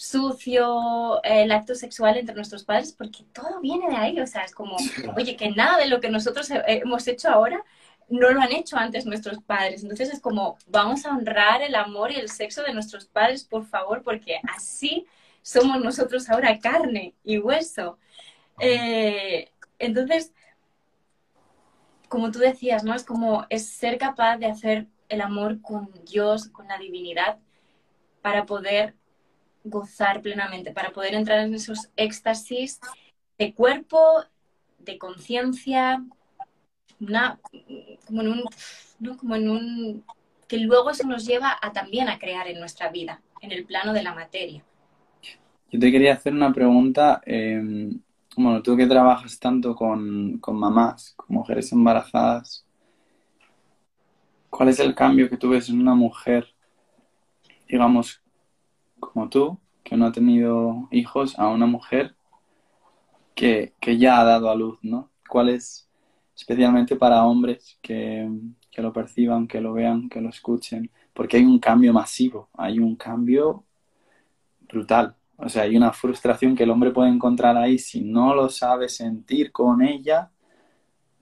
[0.00, 4.54] sucio el acto sexual entre nuestros padres, porque todo viene de ahí, o sea, es
[4.54, 4.78] como,
[5.14, 7.62] oye, que nada de lo que nosotros hemos hecho ahora
[8.08, 9.82] no lo han hecho antes nuestros padres.
[9.82, 13.66] Entonces es como, vamos a honrar el amor y el sexo de nuestros padres, por
[13.66, 15.06] favor, porque así
[15.42, 17.98] somos nosotros ahora carne y hueso.
[18.58, 20.32] Eh, entonces,
[22.08, 22.94] como tú decías, ¿no?
[22.94, 27.38] Es como, es ser capaz de hacer el amor con Dios, con la divinidad,
[28.22, 28.94] para poder
[29.64, 32.80] gozar plenamente, para poder entrar en esos éxtasis
[33.38, 34.24] de cuerpo,
[34.78, 36.02] de conciencia,
[38.06, 38.22] como
[39.36, 40.04] en un,
[40.46, 43.92] que luego eso nos lleva a también a crear en nuestra vida, en el plano
[43.92, 44.62] de la materia.
[45.70, 48.00] Yo te quería hacer una pregunta, em,
[48.36, 52.64] bueno, tú que trabajas tanto con, con mamás, con mujeres embarazadas,
[54.48, 56.52] ¿cuál es el cambio que tú ves en una mujer,
[57.68, 58.20] digamos,
[59.00, 62.14] como tú, que no ha tenido hijos, a una mujer
[63.34, 65.10] que, ya ha dado a luz, ¿no?
[65.28, 65.88] ¿Cuál es,
[66.36, 68.28] especialmente para hombres que,
[68.70, 70.90] que lo perciban, que lo vean, que lo escuchen?
[71.14, 73.64] Porque hay un cambio masivo, hay un cambio
[74.68, 75.16] brutal.
[75.36, 78.88] O sea, hay una frustración que el hombre puede encontrar ahí si no lo sabe
[78.88, 80.30] sentir con ella,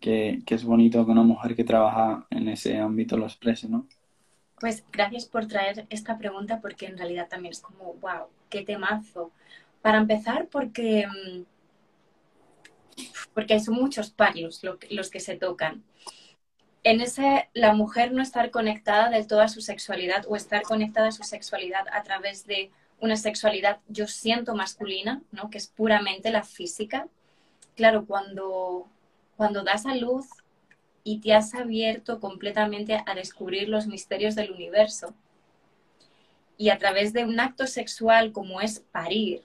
[0.00, 3.86] que, que es bonito que una mujer que trabaja en ese ámbito lo exprese, ¿no?
[4.60, 9.30] Pues gracias por traer esta pregunta porque en realidad también es como, wow, qué temazo.
[9.82, 11.42] Para empezar, porque, mm,
[13.34, 15.84] porque son muchos palos los que se tocan.
[16.82, 21.08] En ese, la mujer no estar conectada del todo a su sexualidad o estar conectada
[21.08, 25.50] a su sexualidad a través de una sexualidad, yo siento masculina, ¿no?
[25.50, 27.06] que es puramente la física.
[27.76, 28.88] Claro, cuando,
[29.36, 30.26] cuando das a luz
[31.08, 35.14] y te has abierto completamente a descubrir los misterios del universo.
[36.58, 39.42] Y a través de un acto sexual como es parir,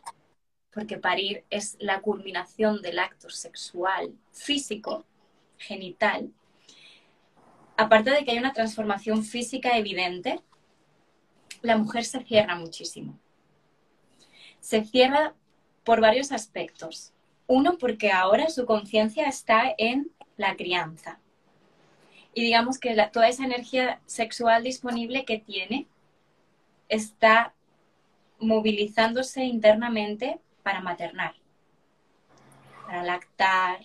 [0.73, 5.05] porque parir es la culminación del acto sexual físico,
[5.57, 6.33] genital,
[7.77, 10.41] aparte de que hay una transformación física evidente,
[11.61, 13.17] la mujer se cierra muchísimo.
[14.59, 15.33] Se cierra
[15.85, 17.13] por varios aspectos.
[17.47, 21.21] Uno, porque ahora su conciencia está en la crianza.
[22.33, 25.87] Y digamos que toda esa energía sexual disponible que tiene
[26.89, 27.53] está
[28.39, 31.35] movilizándose internamente para maternar,
[32.85, 33.79] para lactar,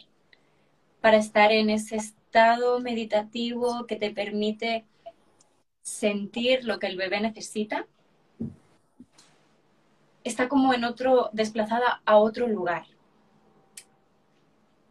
[1.00, 4.84] para estar en ese estado meditativo que te permite
[5.82, 7.86] sentir lo que el bebé necesita.
[10.24, 12.86] Está como en otro, desplazada a otro lugar.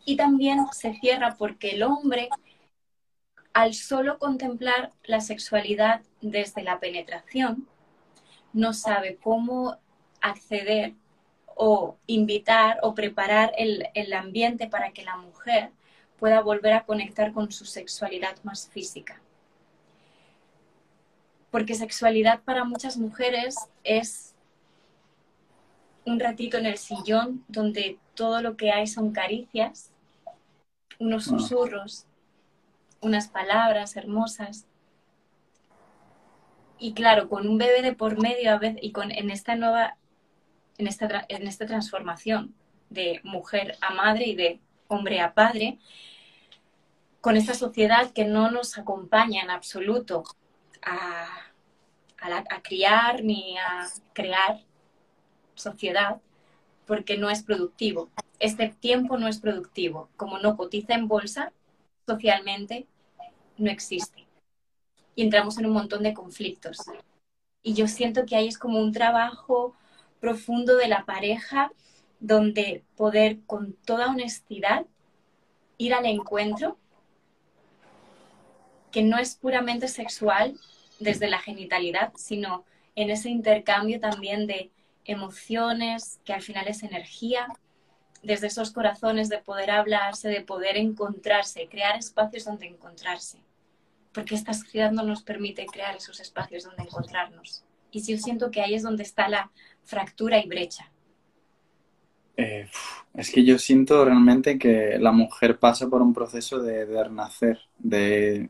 [0.06, 2.30] Y también se cierra porque el hombre,
[3.58, 7.67] al solo contemplar la sexualidad desde la penetración,
[8.54, 9.80] no sabe cómo
[10.22, 10.93] acceder
[11.56, 15.72] o invitar o preparar el, el, ambiente para que la mujer
[16.20, 19.20] pueda volver a conectar con su sexualidad más física.
[21.50, 24.36] Porque sexualidad para muchas mujeres es
[26.06, 29.89] un ratito en el sillón donde todo lo que hay son caricias
[31.00, 32.06] unos susurros,
[33.02, 34.66] unas palabras hermosas.
[36.80, 39.98] Y claro, con un bebé de por medio a veces, y con, en esta nueva,
[40.78, 42.54] en esta, en esta transformación
[42.90, 45.80] de mujer a madre y de hombre a padre,
[47.22, 50.24] con esta sociedad que no nos acompaña en absoluto
[50.84, 51.28] a,
[52.22, 54.62] a criar ni a crear
[55.56, 56.22] sociedad,
[56.86, 60.10] porque no es productivo este tiempo no es productivo.
[60.16, 61.52] Como no cotiza en bolsa,
[62.08, 62.88] socialmente
[63.58, 64.26] no existe.
[65.15, 66.78] Y entramos en un montón de conflictos.
[67.62, 69.76] Y yo siento que ahí es como un trabajo
[70.20, 71.72] profundo de la pareja
[72.20, 74.86] donde poder con toda honestidad
[75.78, 76.78] ir al encuentro,
[78.91, 80.58] que no es puramente sexual
[81.00, 82.63] desde la genitalidad, sino
[82.96, 84.72] en ese intercambio también de
[85.06, 87.48] emociones, que al final es energía,
[88.28, 93.40] desde esos corazones de poder hablarse, de poder encontrarse, crear espacios donde encontrarse.
[94.12, 97.63] Porque esta sociedad no nos permite crear esos espacios donde encontrarnos.
[97.90, 99.50] Y sí, yo siento que ahí es donde está la
[99.86, 100.92] fractura y brecha.
[102.36, 102.68] Eh,
[103.13, 107.62] es que yo siento realmente que la mujer pasa por un proceso de, de renacer,
[107.78, 108.50] de,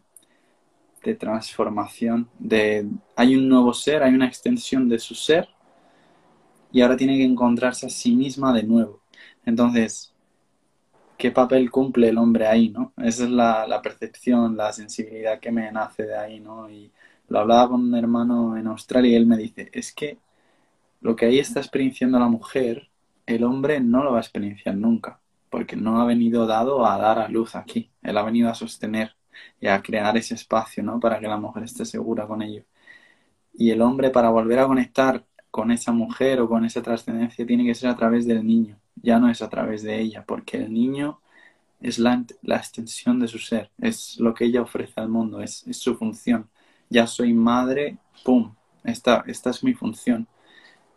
[1.04, 5.48] de transformación, de hay un nuevo ser, hay una extensión de su ser
[6.72, 9.02] y ahora tiene que encontrarse a sí misma de nuevo.
[9.48, 10.14] Entonces,
[11.18, 12.94] ¿qué papel cumple el hombre ahí, no?
[12.98, 16.70] Esa es la, percepción, la sensibilidad que me nace de ahí, ¿no?
[16.70, 16.92] Y
[17.30, 20.20] lo hablaba con un hermano en Australia y él me dice, es que
[21.02, 22.90] lo que ahí está experienciando la mujer,
[23.26, 27.20] el hombre no lo va a experienciar nunca, porque no ha venido dado a dar
[27.20, 29.16] a luz aquí, él ha venido a sostener
[29.62, 31.00] y a crear ese espacio, ¿no?
[31.00, 32.66] Para que la mujer esté segura con ello.
[33.54, 37.66] Y el hombre para volver a conectar con esa mujer o con esa trascendencia tiene
[37.66, 40.74] que ser a través del niño ya no es a través de ella, porque el
[40.74, 41.20] niño
[41.82, 42.24] es la,
[42.56, 46.50] extensión de su ser, es lo que ella ofrece al mundo, es, su función.
[46.90, 48.54] Ya soy madre, ¡pum!
[48.84, 50.28] Esta, esta es mi función.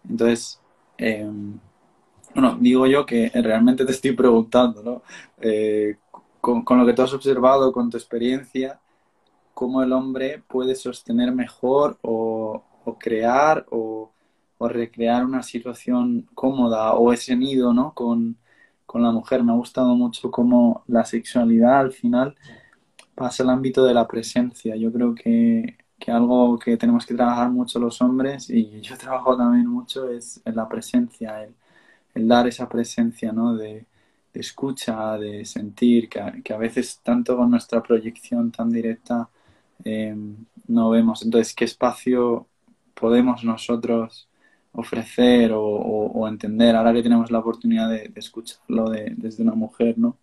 [0.08, 0.60] Entonces,
[0.98, 1.58] em,
[2.34, 5.02] bueno, digo yo que realmente te estoy preguntando, ¿no?
[5.40, 5.96] Eh,
[6.40, 8.80] con, lo que tú has observado, con tu experiencia,
[9.54, 14.10] cómo el hombre puede sostener mejor o, o crear o
[14.62, 17.94] o recrear una situación cómoda o ese nido ¿no?
[17.94, 18.36] con,
[18.94, 19.42] la mujer.
[19.42, 22.36] Me ha gustado mucho cómo la sexualidad al final
[23.14, 24.76] pasa al ámbito de la presencia.
[24.76, 29.66] Yo creo que, algo que tenemos que trabajar mucho los hombres y yo trabajo también
[29.66, 31.48] mucho es la presencia,
[32.14, 33.54] el, dar esa presencia ¿no?
[33.54, 33.86] de,
[34.34, 39.30] escucha, de sentir, que a, veces tanto con nuestra proyección tan directa
[39.84, 40.14] eh,
[40.68, 41.22] no vemos.
[41.22, 42.46] Entonces, ¿qué espacio
[42.94, 44.29] podemos nosotros
[44.72, 50.16] ofrecer o, entender ahora que tenemos la oportunidad de, escucharlo desde una mujer, ¿no?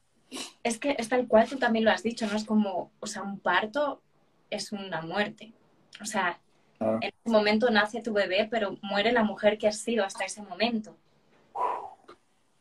[0.64, 2.36] Es que es tal cual tú también lo has dicho, ¿no?
[2.36, 4.02] Es como, o sea, un parto
[4.50, 5.54] es una muerte.
[6.02, 6.40] O sea,
[6.80, 10.42] en ese momento nace tu bebé, pero muere la mujer que has sido hasta ese
[10.42, 10.96] momento.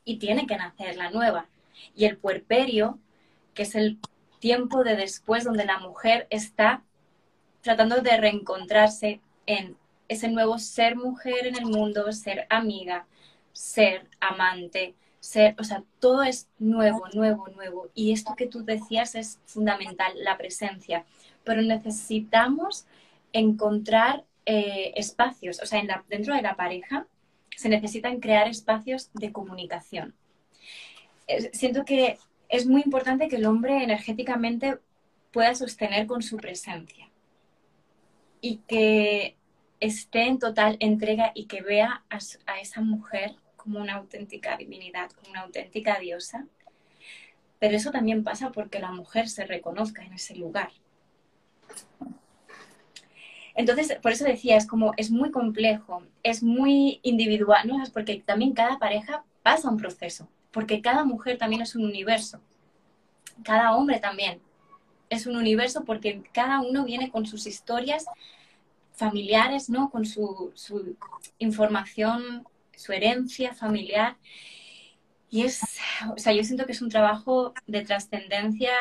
[0.05, 1.47] Y tiene que nacer la nueva.
[1.95, 2.99] Y el puerperio,
[3.55, 3.99] que es el
[4.39, 6.83] tiempo de después donde la mujer está
[7.63, 9.77] tratando de reencontrarse en
[10.09, 13.07] ese nuevo ser mujer en el mundo, ser amiga,
[13.53, 17.89] ser amante, ser, o sea, todo es nuevo, nuevo, nuevo.
[17.95, 21.05] Y esto que tú decías es fundamental, la presencia.
[21.45, 22.87] Pero necesitamos
[23.33, 27.07] encontrar eh, espacios, o sea, dentro de la pareja
[27.57, 30.15] se necesitan crear espacios de comunicación.
[31.53, 34.79] siento que es muy importante que el hombre energéticamente
[35.33, 37.11] pueda sostener con su presencia
[38.41, 39.37] y que
[39.81, 45.31] esté en total entrega y que vea a, esa mujer como una auténtica divinidad, como
[45.31, 46.47] una auténtica diosa.
[47.59, 50.71] Pero eso también pasa porque la mujer se reconozca en ese lugar.
[53.55, 57.83] Entonces, por eso decía, es como, es muy complejo, es muy individual, ¿no?
[57.93, 62.43] Porque también cada pareja pasa un proceso, porque cada mujer también es un universo,
[63.43, 64.41] cada hombre también
[65.11, 68.07] es un universo porque cada uno viene con sus historias
[68.97, 69.91] familiares, ¿no?
[69.91, 70.97] Con su, su
[71.39, 74.17] información, su herencia familiar.
[75.31, 75.61] Y es,
[76.15, 78.73] o sea, yo siento que es un trabajo de trascendencia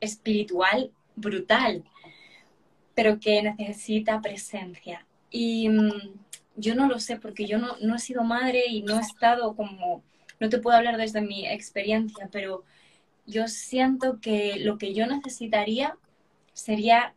[0.00, 1.84] espiritual brutal,
[2.94, 5.06] pero que necesita presencia.
[5.30, 6.14] Y mm,
[6.56, 9.54] yo no lo sé porque yo no, no he sido madre y no he estado
[9.54, 10.02] como,
[10.40, 12.64] no te puedo hablar desde mi experiencia, pero
[13.26, 15.96] yo siento que lo que yo necesitaría
[16.54, 17.14] sería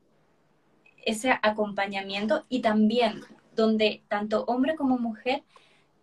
[1.06, 3.22] ese acompañamiento y también
[3.56, 5.44] donde tanto hombre como mujer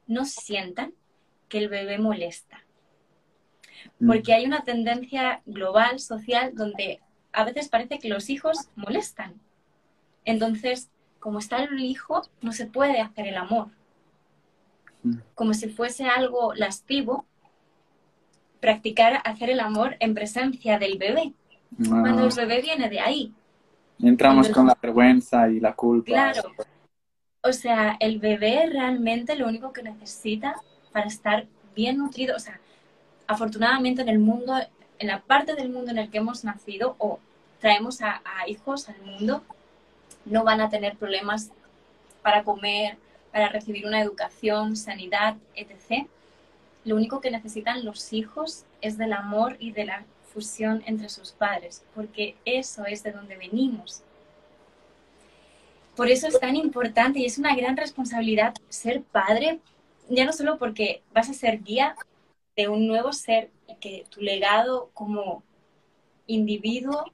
[0.06, 0.94] no sientan
[1.48, 2.64] que el bebé molesta.
[3.98, 4.06] Mm.
[4.06, 7.00] Porque hay una tendencia global, social, donde
[7.32, 9.40] a veces parece que los hijos molestan.
[10.24, 10.90] Entonces,
[11.20, 13.68] como está el hijo, no se puede hacer el amor.
[15.02, 15.18] Mm.
[15.34, 17.26] Como si fuese algo lastivo,
[18.60, 21.32] practicar hacer el amor en presencia del bebé.
[21.86, 23.34] Cuando el bebé viene de ahí.
[24.00, 26.06] Entramos con la vergüenza y la culpa.
[26.06, 26.42] Claro.
[27.42, 30.56] O sea, el bebé realmente lo único que necesita
[30.92, 32.60] para estar bien nutrido, o sea,
[33.26, 34.54] afortunadamente en el mundo,
[34.98, 37.20] en la parte del mundo en el que hemos nacido o
[37.60, 39.42] traemos a, a hijos al mundo,
[40.24, 41.50] no van a tener problemas
[42.22, 42.96] para comer,
[43.32, 46.06] para recibir una educación, sanidad, etc.
[46.84, 51.32] Lo único que necesitan los hijos es del amor y de la fusión entre sus
[51.32, 54.02] padres, porque eso es de donde venimos.
[55.96, 59.58] Por eso es tan importante y es una gran responsabilidad ser padre,
[60.08, 61.96] ya no solo porque vas a ser guía
[62.56, 63.50] de un nuevo ser
[63.80, 65.42] que tu legado como
[66.26, 67.04] individuo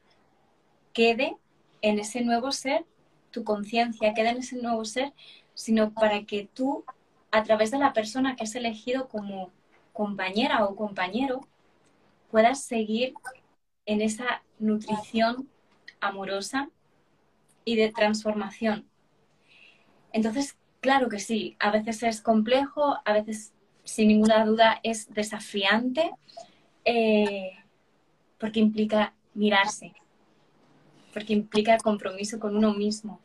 [0.93, 1.37] quede
[1.83, 2.85] en ese nuevo ser,
[3.31, 5.13] tu conciencia quede en ese nuevo ser,
[5.55, 6.85] sino para que tú,
[7.31, 9.51] a través de la persona que has elegido como
[9.93, 11.47] compañera o compañero,
[12.35, 13.15] puedas seguir
[13.87, 15.49] en esa nutrición
[16.01, 16.69] amorosa
[17.65, 18.89] y de transformación.
[20.13, 23.53] Entonces, claro que sí, a veces es complejo, a veces
[23.85, 26.11] sin ninguna duda es desafiante,
[26.85, 27.53] eh,
[28.41, 29.93] porque implica mirarse,
[31.13, 33.21] porque implica compromiso con uno mismo.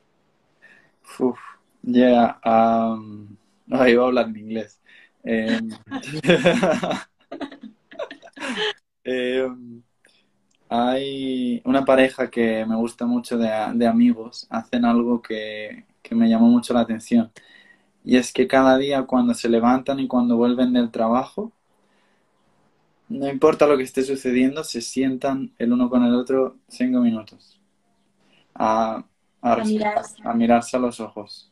[1.18, 1.40] Uf,
[1.82, 3.36] ya, um,
[3.88, 4.80] iba a hablar en inglés.
[5.24, 5.68] Em,
[9.04, 9.82] em,
[10.70, 16.74] hay una pareja que me gusta mucho de, amigos, hacen algo que, me llamó mucho
[16.74, 17.32] la atención.
[18.04, 21.52] Y es que cada día cuando se levantan y cuando vuelven del trabajo,
[23.10, 27.60] no importa lo que esté sucediendo, se sientan el uno con el otro cinco minutos
[28.56, 29.04] a,
[30.34, 30.78] mirarse.
[30.78, 31.52] a los ojos,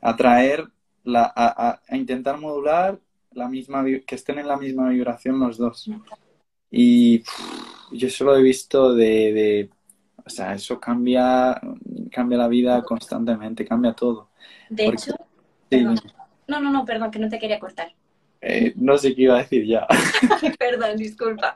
[0.00, 0.66] a traer,
[1.02, 2.98] la, a, intentar modular
[3.32, 5.90] la misma, que estén en la misma vibración los dos.
[6.76, 7.22] Y
[7.92, 9.70] yo eso lo he visto de,
[10.24, 11.60] o sea, eso cambia,
[12.10, 14.30] cambia la vida constantemente, cambia todo.
[14.68, 15.14] De hecho,
[15.70, 17.94] no, no, no, perdón, que no te quería cortar.
[18.40, 19.86] Eh, no sé qué iba a decir ya.
[20.58, 21.54] perdón, disculpa.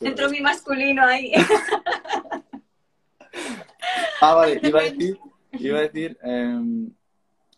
[0.00, 1.32] Entró mi masculino ahí.
[4.22, 5.18] ah, vale, iba a decir,
[5.52, 6.90] iba a decir em,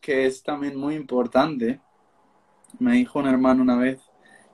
[0.01, 1.81] que es también muy importante.
[2.81, 4.10] Me dijo un hermano una vez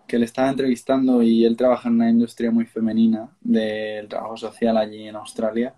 [0.06, 4.76] que le estaba entrevistando y él trabaja en una industria muy femenina del trabajo social
[4.76, 5.74] allí en Australia.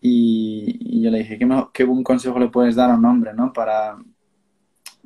[0.00, 3.52] Y, yo le dije, ¿qué, ¿qué, buen consejo le puedes dar a un hombre, ¿no?
[3.52, 3.96] Para,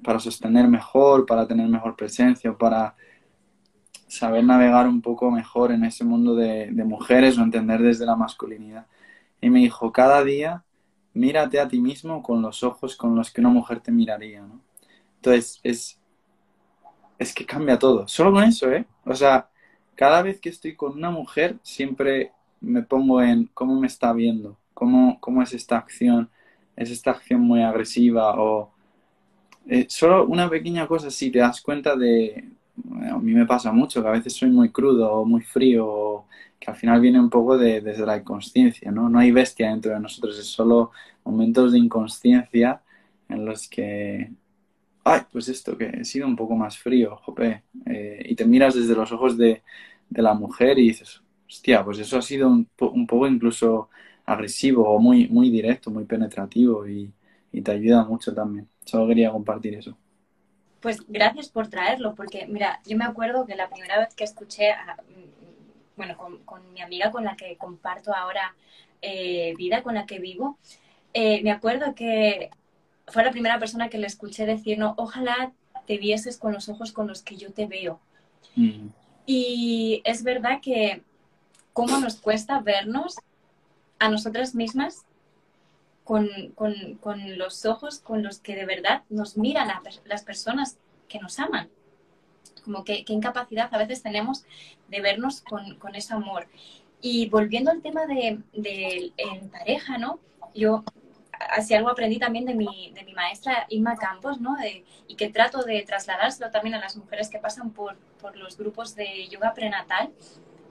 [0.03, 2.95] para sostener mejor, para tener mejor presencia, para
[4.09, 8.87] saber navegar un poco mejor en ese mundo de, mujeres o entender desde la masculinidad.
[9.41, 10.65] Y me dijo, cada día
[11.15, 14.45] mírate a ti mismo con los ojos con los que una mujer te miraría.
[15.17, 15.98] Entonces, es,
[17.19, 18.07] es que cambia todo.
[18.09, 18.87] Solo con eso, ¿eh?
[19.05, 19.49] O sea,
[19.95, 24.57] cada vez que estoy con una mujer, siempre me pongo en cómo me está viendo,
[24.75, 26.31] cómo, cómo es esta acción,
[26.77, 28.73] es esta acción muy agresiva o...
[29.71, 32.49] Eh, solo una pequeña cosa, si te das cuenta de...
[33.11, 36.25] a mí me pasa mucho, que a veces soy muy crudo o muy frío,
[36.59, 39.09] que al final viene un poco de, desde la inconsciencia, ¿no?
[39.09, 40.93] No hay bestia dentro de nosotros, es solo
[41.25, 42.81] momentos de inconsciencia
[43.29, 44.31] en los que
[45.09, 47.63] ay, pues esto, que he sido un poco más frío, jope.
[47.87, 49.63] Eh, y te miras desde los ojos de,
[50.11, 52.67] la mujer y dices, hostia, pues eso ha sido un,
[53.07, 53.91] poco incluso
[54.25, 57.13] agresivo o muy, muy directo, muy penetrativo y,
[57.63, 58.69] te ayuda mucho también.
[58.85, 59.99] Solo quería compartir eso.
[60.81, 64.75] pues gracias por traerlo, porque mira, yo me acuerdo que la primera vez que escuché,
[65.97, 68.55] bueno, con, mi amiga con la que comparto ahora
[69.03, 70.57] eh, vida, con la que vivo,
[71.13, 72.51] eh, me acuerdo que
[73.11, 75.53] fue la primera persona que le escuché decir, no, ojalá
[75.87, 78.01] te vieses con los ojos con los que yo te veo.
[78.57, 78.89] Mm.
[79.27, 81.03] Y es verdad que
[81.73, 83.17] cómo nos cuesta vernos
[83.99, 85.05] a nosotras mismas
[86.05, 86.29] con,
[87.37, 89.69] los ojos con los que de verdad nos miran
[90.07, 90.79] las personas
[91.09, 91.69] que nos aman.
[92.65, 94.45] Como que, qué incapacidad a veces tenemos
[94.89, 96.49] de vernos con, ese amor.
[97.01, 98.41] Y volviendo al tema de,
[99.17, 100.19] en pareja, ¿no?
[100.55, 100.85] Yo
[101.39, 104.57] así algo aprendí también de mi, de mi maestra Inma Campos, ¿no?
[105.07, 108.95] y que trato de trasladárselo también a las mujeres que pasan por, por los grupos
[108.95, 110.13] de yoga prenatal,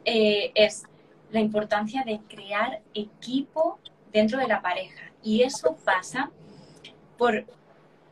[0.05, 0.84] eh, es
[1.32, 3.80] la importancia de crear equipo
[4.11, 5.11] dentro de la pareja.
[5.24, 6.32] Y eso pasa
[7.18, 7.45] por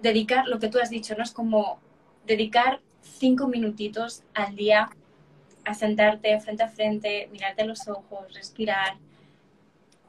[0.02, 1.24] dedicar lo que tú has dicho, ¿no?
[1.24, 1.80] Es como
[2.26, 4.90] dedicar cinco minutitos al día
[5.64, 8.98] a sentarte frente a frente, mirarte los ojos, respirar,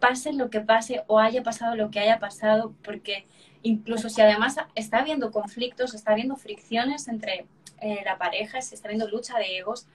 [0.00, 3.26] pase lo que pase o haya pasado lo que haya pasado, porque
[3.62, 7.46] incluso si además está habiendo conflictos, está habiendo fricciones entre
[7.80, 9.86] eh, la pareja, si está habiendo lucha de egos,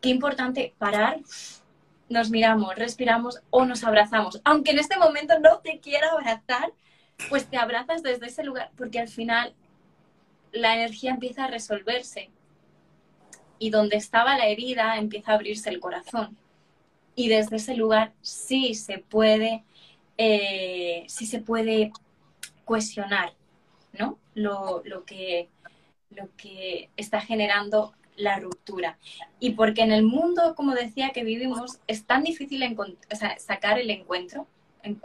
[0.00, 1.20] qué importante parar,
[2.08, 4.40] nos miramos, respiramos o nos abrazamos.
[4.44, 6.72] Aunque en este momento no te quiera abrazar,
[7.28, 9.54] pues te abrazas desde ese lugar, porque al final
[10.52, 12.30] la energía empieza a resolverse
[13.58, 16.36] y donde estaba la herida empieza a abrirse el corazón.
[17.18, 19.64] Y desde ese lugar sí se puede,
[20.18, 21.90] eh, sí se puede
[22.64, 23.34] cuestionar
[23.92, 24.20] ¿no?
[24.34, 25.48] lo, que,
[26.10, 28.98] lo que está generando la ruptura.
[29.40, 32.62] Y porque en el mundo, como decía, que vivimos, es tan difícil
[33.38, 34.46] sacar el encuentro,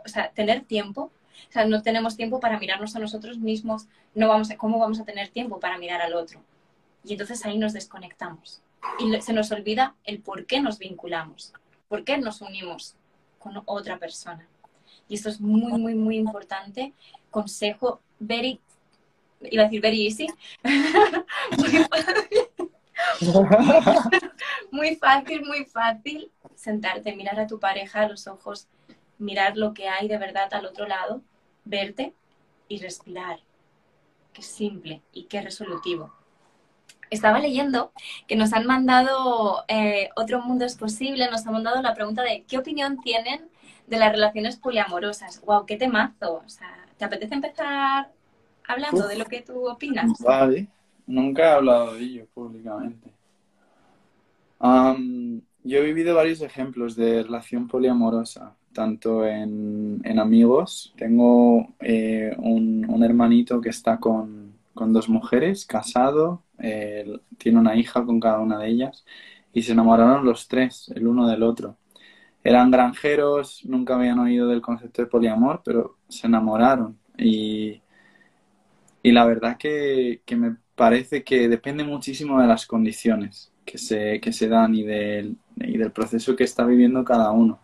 [0.06, 1.12] o sea, tener tiempo.
[1.50, 5.04] O sea, no tenemos tiempo para mirarnos a nosotros mismos, no vamos ¿cómo vamos a
[5.04, 6.44] tener tiempo para mirar al otro?
[7.04, 8.62] Y entonces ahí nos desconectamos.
[9.00, 11.54] Y se nos olvida el por qué nos vinculamos,
[11.88, 12.96] por qué nos unimos
[13.40, 14.48] con otra persona.
[15.08, 16.94] Y esto es muy, muy, muy importante.
[17.30, 18.60] Consejo very,
[19.42, 20.28] iba a decir very easy,
[24.72, 28.68] muy fácil, muy fácil sentarte, mirar a tu pareja a los ojos,
[29.18, 31.22] mirar lo que hay de verdad al otro lado,
[31.66, 32.14] verte
[32.68, 33.40] y respirar.
[34.32, 36.14] Qué simple y qué resolutivo.
[37.14, 37.92] Estaba leyendo
[38.28, 42.44] que nos han mandado eh, Otro Mundo es Posible, nos han mandado la pregunta de
[42.48, 43.50] ¿qué opinión tienen
[43.86, 45.40] de las relaciones poliamorosas?
[45.46, 45.68] ¡Wow!
[45.68, 46.42] ¡Qué temazo!
[46.44, 48.12] O sea, ¿te apetece empezar
[48.68, 50.12] hablando de lo que tú opinas?
[50.20, 50.68] Vale.
[51.06, 53.12] Nunca he hablado de ello públicamente.
[54.60, 60.96] yo he vivido varios ejemplos de relación poliamorosa, tanto en, amigos.
[60.98, 66.44] Tengo eh, un, hermanito que está con, dos mujeres, casado,
[67.38, 69.06] tiene una hija con cada una de ellas
[69.54, 71.78] y se enamoraron los tres, el uno del otro.
[72.44, 77.82] Eran granjeros, nunca habían oído del concepto de poliamor, pero se enamoraron y,
[79.02, 84.20] y la verdad que, que me parece que depende muchísimo de las condiciones que se,
[84.22, 87.60] que se dan y del, y del proceso que está viviendo cada uno.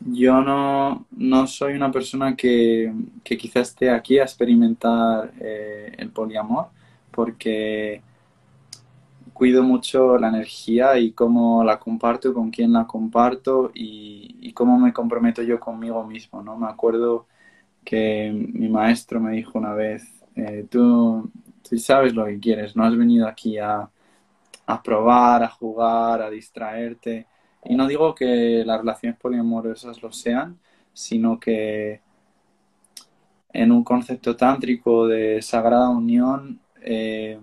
[0.00, 2.92] Yo no, no soy una persona que,
[3.24, 6.68] que quizás esté aquí a experimentar eh, el poliamor
[7.10, 8.00] porque
[9.38, 14.92] cuido mucho la energía y cómo la comparto, con quién la comparto y, cómo me
[14.92, 16.42] comprometo yo conmigo mismo.
[16.42, 16.56] ¿no?
[16.56, 17.26] Me acuerdo
[17.84, 21.30] que mi maestro me dijo una vez, eh, tú,
[21.62, 23.88] si sabes lo que quieres, no has venido aquí a,
[24.66, 27.26] a probar, a jugar, a distraerte.
[27.64, 30.58] Y no digo que las relaciones poliamorosas lo sean,
[30.92, 32.00] sino que
[33.52, 37.38] en un concepto tántrico de sagrada unión, eh,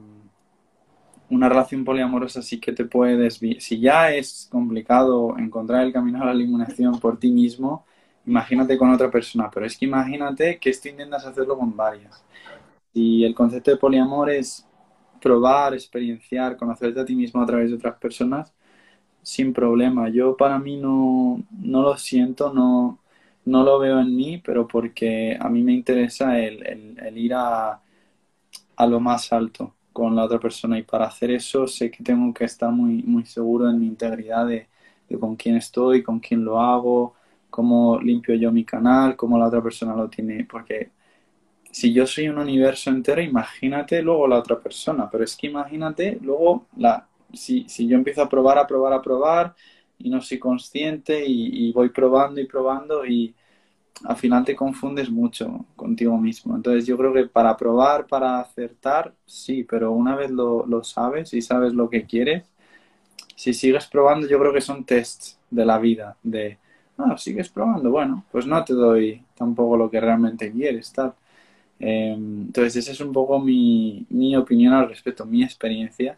[1.30, 3.62] una relación poliamorosa sí que te puede desviar.
[3.62, 7.86] Si ya es complicado encontrar el camino a la eliminación por ti mismo,
[8.26, 9.50] imagínate con otra persona.
[9.52, 12.24] Pero es que imagínate que esto intentas hacerlo con varias.
[12.94, 14.68] Y el concepto de poliamor es
[15.22, 18.54] probar, experienciar, conocerte a ti mismo a través de otras personas
[19.26, 20.10] sin problema.
[20.10, 23.00] Yo para mí no, no lo siento, no,
[23.46, 27.82] no lo veo en mí, pero porque a mí me interesa el, ir a,
[28.78, 30.78] a, lo más alto con la otra persona.
[30.80, 34.48] Y para hacer eso sé que tengo que estar muy, muy seguro en mi integridad
[34.48, 34.68] de
[35.20, 37.16] con quién estoy, con quién lo hago,
[37.50, 40.92] cómo limpio yo mi canal, cómo la otra persona lo tiene, porque
[41.72, 46.20] si yo soy un universo entero, imagínate luego la otra persona, pero es que imagínate
[46.22, 49.56] luego la, si, si yo empiezo a probar, a probar, a probar
[49.98, 53.34] y no soy consciente y, voy probando y probando y,
[54.04, 56.56] al final te confundes mucho contigo mismo.
[56.56, 61.34] Entonces yo creo que para probar, para acertar, sí, pero una vez lo, lo sabes
[61.34, 62.44] y sabes lo que quieres,
[63.36, 66.58] si sigues probando, yo creo que son tests de la vida, de,
[66.98, 71.14] no, sigues probando, bueno, pues no te doy tampoco lo que realmente quieres, tal.
[71.80, 76.18] Em, entonces esa es un poco mi, mi opinión al respecto, mi experiencia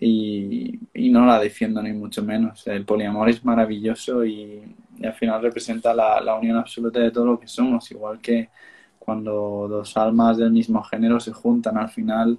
[0.00, 0.80] y,
[1.10, 2.66] no la defiendo ni mucho menos.
[2.66, 4.62] El poliamor es maravilloso y,
[5.02, 8.48] al final representa la, la, unión absoluta de todo lo que somos, igual que
[8.98, 12.38] cuando dos almas del mismo género se juntan al final.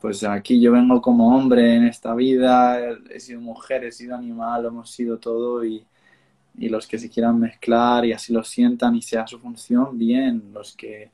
[0.00, 2.80] Pues aquí yo vengo como hombre en esta vida,
[3.10, 5.84] he sido mujer, he sido animal, hemos sido todo y,
[6.58, 10.52] y los que se quieran mezclar y así lo sientan y sea su función, bien.
[10.52, 11.10] Los que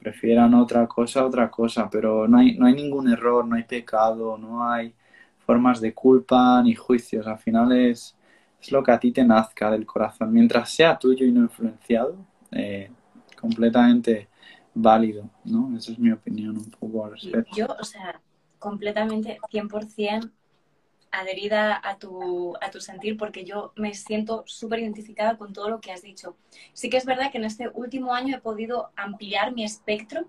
[0.00, 4.38] prefieran otra cosa, otra cosa, pero no hay, no hay ningún error, no hay pecado,
[4.38, 4.94] no hay
[5.46, 7.26] formas de culpa ni juicios.
[7.26, 8.16] Al final es,
[8.60, 10.32] es lo que a ti te nazca del corazón.
[10.32, 12.16] Mientras sea tuyo y no influenciado,
[12.52, 12.90] eh,
[13.40, 14.28] completamente
[14.74, 15.76] válido, ¿no?
[15.76, 17.54] Esa es mi opinión un poco al respecto.
[17.56, 18.20] Yo, o sea,
[18.58, 20.30] completamente 100%
[21.12, 25.80] adherida a tu, a tu sentir porque yo me siento súper identificada con todo lo
[25.80, 26.36] que has dicho.
[26.72, 30.26] Sí que es verdad que en este último año he podido ampliar mi espectro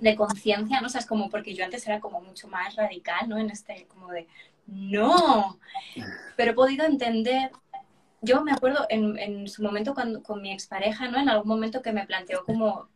[0.00, 0.86] de conciencia, ¿no?
[0.86, 3.38] O sea, es como porque yo antes era como mucho más radical, ¿no?
[3.38, 4.28] En este, como de,
[4.66, 5.58] no,
[6.36, 7.50] pero he podido entender,
[8.20, 11.18] yo me acuerdo en, en su momento cuando, con mi expareja, ¿no?
[11.18, 12.88] En algún momento que me planteó como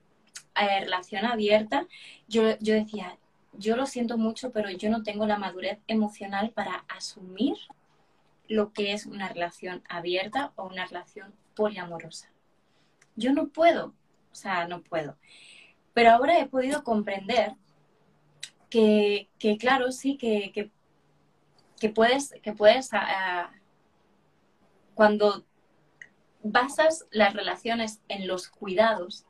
[0.55, 1.86] eh, relación abierta,
[2.28, 3.18] yo, yo decía,
[3.53, 7.57] yo lo siento mucho, pero yo no tengo la madurez emocional para asumir
[8.48, 12.30] lo que es una relación abierta o una relación poliamorosa.
[13.16, 13.94] Yo no puedo,
[14.30, 15.16] o sea, no puedo.
[15.94, 17.55] Pero ahora he podido comprender
[18.70, 20.50] que, que claro, sí, que,
[21.78, 23.50] que, puedes, que puedes uh,
[24.94, 25.44] cuando
[26.42, 29.26] basas las relaciones en los cuidados,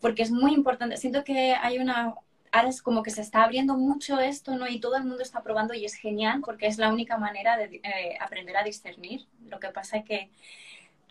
[0.00, 2.14] porque es muy importante, siento que hay una,
[2.52, 4.68] ahora es como que se está abriendo mucho esto, ¿no?
[4.68, 7.80] Y todo el mundo está probando y es genial porque es la única manera de
[7.82, 9.26] eh, aprender a discernir.
[9.48, 10.30] Lo que pasa es que,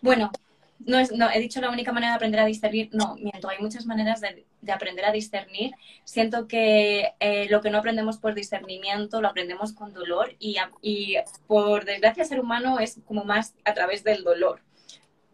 [0.02, 0.32] bueno,
[0.80, 3.60] no, es, no he dicho la única manera de aprender a discernir, no, miento, hay
[3.60, 5.74] muchas maneras de, de aprender a discernir.
[6.04, 11.16] Siento que eh, lo que no aprendemos por discernimiento lo aprendemos con dolor y, y
[11.48, 14.62] por desgracia ser humano es como más a través del dolor.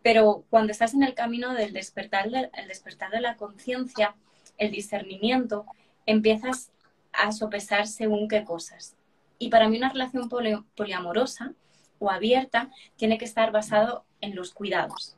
[0.03, 4.15] Pero cuando estás en el camino del despertar, el despertar de la conciencia,
[4.57, 5.65] el discernimiento,
[6.05, 6.71] empiezas
[7.13, 8.95] a sopesar según qué cosas.
[9.39, 11.53] Y para mí una relación poli poliamorosa
[11.99, 15.15] o abierta tiene que estar basado en los cuidados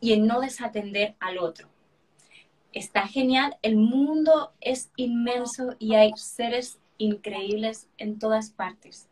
[0.00, 1.68] y en no desatender al otro.
[2.72, 9.08] Está genial, el mundo es inmenso y hay seres increíbles en todas partes.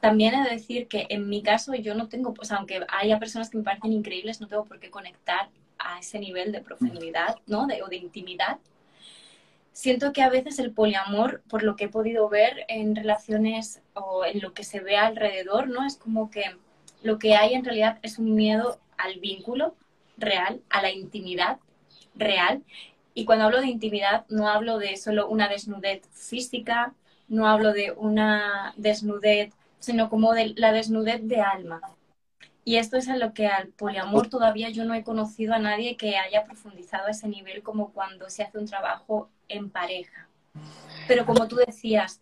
[0.00, 3.50] También he de decir que en mi caso yo no tengo, pues aunque haya personas
[3.50, 7.66] que me parecen increíbles, no tengo por qué conectar a ese nivel de profundidad, ¿no?
[7.66, 8.58] De, o de intimidad
[9.78, 14.24] siento que a veces el poliamor, por lo que he podido ver en relaciones o
[14.24, 15.86] en lo que se ve alrededor, ¿no?
[15.86, 16.42] Es como que
[17.04, 19.76] lo que hay en realidad es un miedo al vínculo
[20.16, 21.60] real, a la intimidad
[22.16, 22.64] real.
[23.14, 26.92] Y cuando hablo de intimidad, no hablo de solo una desnudez física,
[27.28, 31.80] no hablo de una desnudez, sino como de la desnudez de alma.
[32.64, 35.96] Y esto es a lo que al poliamor todavía yo no he conocido a nadie
[35.96, 40.28] que haya profundizado a ese nivel como cuando se hace un trabajo en pareja.
[41.06, 42.20] Pero como tú decías,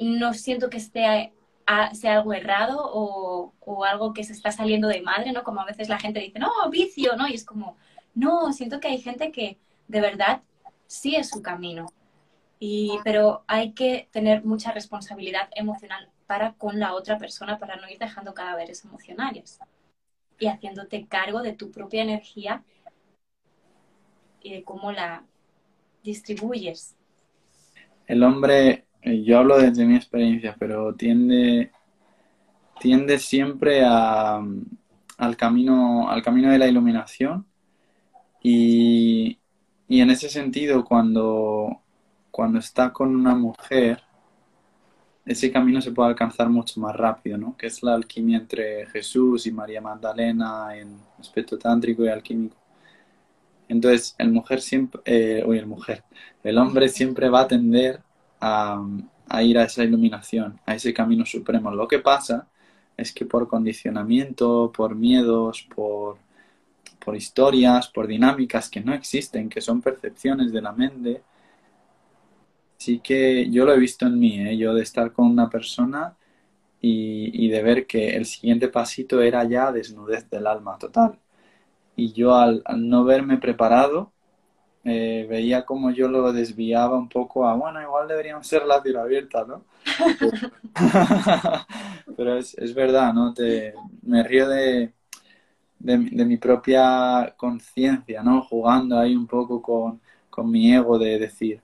[0.00, 1.32] no siento que esté
[1.92, 5.44] sea algo errado o, o, algo que se está saliendo de madre, ¿no?
[5.44, 7.28] Como a veces la gente dice, no, vicio, ¿no?
[7.28, 7.76] Y es como,
[8.14, 10.42] no, siento que hay gente que de verdad
[10.86, 11.92] sí es su camino.
[12.58, 17.88] Y, pero hay que tener mucha responsabilidad emocional para con la otra persona para no
[17.88, 19.60] ir dejando cadáveres emocionales
[20.38, 22.64] y haciéndote cargo de tu propia energía
[24.42, 25.24] y de cómo la
[26.08, 26.96] distribuyes.
[28.06, 31.70] El hombre, eh, yo hablo desde mi experiencia, pero tiende,
[32.80, 34.42] tiende siempre a,
[35.18, 37.46] al, camino, al camino de la iluminación
[38.42, 39.38] y,
[39.88, 41.82] y en ese sentido cuando,
[42.30, 44.02] cuando está con una mujer,
[45.26, 47.54] ese camino se puede alcanzar mucho más rápido, ¿no?
[47.54, 52.56] Que es la alquimia entre Jesús y María Magdalena en aspecto tántrico y alquímico.
[53.68, 56.04] Entonces, el mujer siempre, eh, el mujer,
[56.42, 58.00] el hombre siempre va a tender
[58.40, 58.82] a,
[59.28, 61.70] a ir a esa iluminación, a ese camino supremo.
[61.70, 62.48] Lo que pasa
[62.96, 66.18] es que por condicionamiento, por miedos, por,
[67.04, 71.22] por historias, por dinámicas que no existen, que son percepciones de la mente,
[72.76, 74.56] sí que yo lo he visto en mí, ¿eh?
[74.56, 76.16] yo de estar con una persona
[76.80, 81.18] y, y, de ver que el siguiente pasito era ya desnudez del alma total.
[81.98, 84.12] Y yo al, no verme preparado,
[84.84, 89.44] eh, veía como yo lo desviaba un poco a, bueno, igual deberíamos ser relación abierta,
[89.44, 89.64] ¿no?
[92.16, 93.34] Pero es, es, verdad, ¿no?
[93.34, 94.92] Te, me río de,
[95.80, 98.42] de, mi propia conciencia, ¿no?
[98.42, 101.60] Jugando ahí un poco con, con mi ego de decir,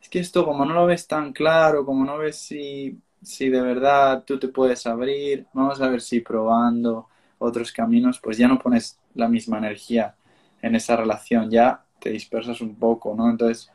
[0.00, 3.60] es que esto como no lo ves tan claro, como no ves si, si de
[3.60, 7.08] verdad tú te puedes abrir, vamos a ver si probando
[7.38, 10.14] otros caminos, pues ya no pones la misma energía
[10.62, 13.30] en esa relación, ya te dispersas un poco, ¿no?
[13.30, 13.70] Entonces,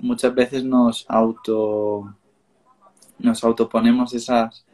[0.00, 2.14] muchas veces nos auto
[3.18, 4.64] nos autoponemos esas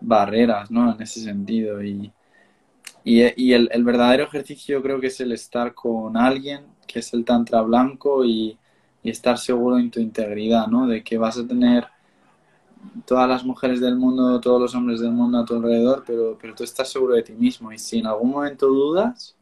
[0.00, 0.92] barreras, ¿no?
[0.94, 1.82] En ese sentido.
[1.82, 2.12] Y,
[3.04, 7.24] y, el, verdadero ejercicio yo creo que es el estar con alguien, que es el
[7.24, 8.58] tantra blanco, y
[9.04, 10.86] estar seguro en tu integridad, ¿no?
[10.86, 11.86] De que vas a tener
[13.04, 16.54] todas las mujeres del mundo, todos los hombres del mundo a tu alrededor, pero, pero
[16.54, 17.72] tú estás seguro de ti mismo.
[17.72, 19.36] Y si en algún momento dudas,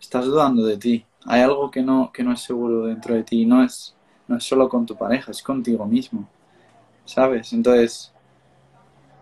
[0.00, 1.06] estás dudando de ti.
[1.26, 3.46] Hay algo que no, que no es seguro dentro de ti.
[3.46, 3.94] No es,
[4.28, 6.28] no es solo con tu pareja, es contigo mismo.
[7.04, 7.52] ¿Sabes?
[7.52, 8.12] Entonces,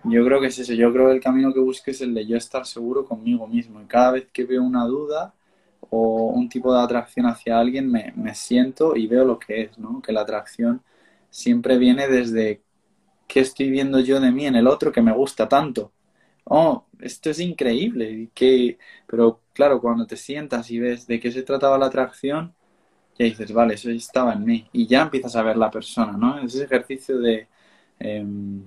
[0.05, 0.73] yo creo que es eso.
[0.75, 3.81] Yo creo que el camino que busques es el de yo estar seguro conmigo mismo.
[3.81, 5.35] Y cada vez que veo una duda
[5.91, 9.79] o un tipo de atracción hacia alguien, me, me siento y veo lo que es,
[9.79, 10.01] ¿no?
[10.03, 10.83] Que la atracción
[11.31, 12.62] siempre viene desde
[13.31, 15.93] qué estoy viendo yo de mí en el otro que me gusta tanto.
[16.45, 18.31] Oh, esto es increíble.
[18.35, 18.78] Que...
[19.07, 22.53] Pero claro, cuando te sientas y ves de qué se trataba la atracción,
[23.18, 24.68] ya dices, vale, eso estaba en mí.
[24.72, 26.41] Y ya empiezas a ver la persona, ¿no?
[26.41, 27.47] Ese ejercicio de...
[28.01, 28.64] Em,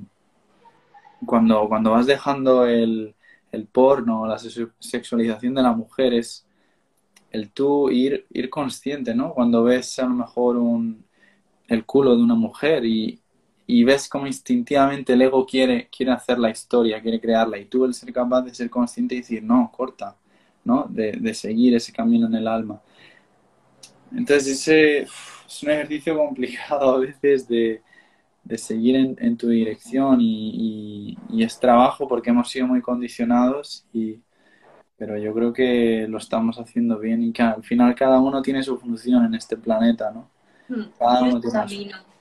[1.26, 3.16] cuando, cuando vas dejando el,
[3.52, 6.46] el porno, la sexualización de la mujer, es
[7.32, 9.34] el tú ir, ir consciente, ¿no?
[9.34, 11.06] Cuando ves a lo mejor un,
[11.68, 13.23] el culo de una mujer y,
[13.66, 17.86] y ves como instintivamente el ego quiere, quiere hacer la historia, quiere crearla, y tú
[17.86, 20.18] el ser capaz de ser consciente y decir, no, corta,
[20.64, 20.86] ¿no?
[20.90, 22.82] De, de seguir ese camino en el alma.
[24.16, 27.82] Entonces ese es un ejercicio complicado a veces de,
[28.44, 33.86] de seguir en, en, tu dirección y, y, es trabajo porque hemos sido muy condicionados
[33.94, 34.20] y
[34.96, 38.64] pero yo creo que lo estamos haciendo bien y que al final cada uno tiene
[38.64, 40.30] su función en este planeta, ¿no?
[40.70, 40.92] Hmm.
[40.98, 42.13] Cada uno tiene su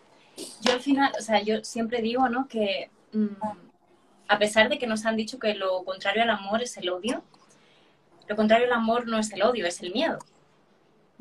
[0.60, 2.48] yo al final, o sea, yo siempre digo, ¿no?
[2.48, 3.26] Que mm,
[4.28, 7.22] a pesar de que nos han dicho que lo contrario al amor es el odio,
[8.28, 10.18] lo contrario al amor no es el odio, es el miedo.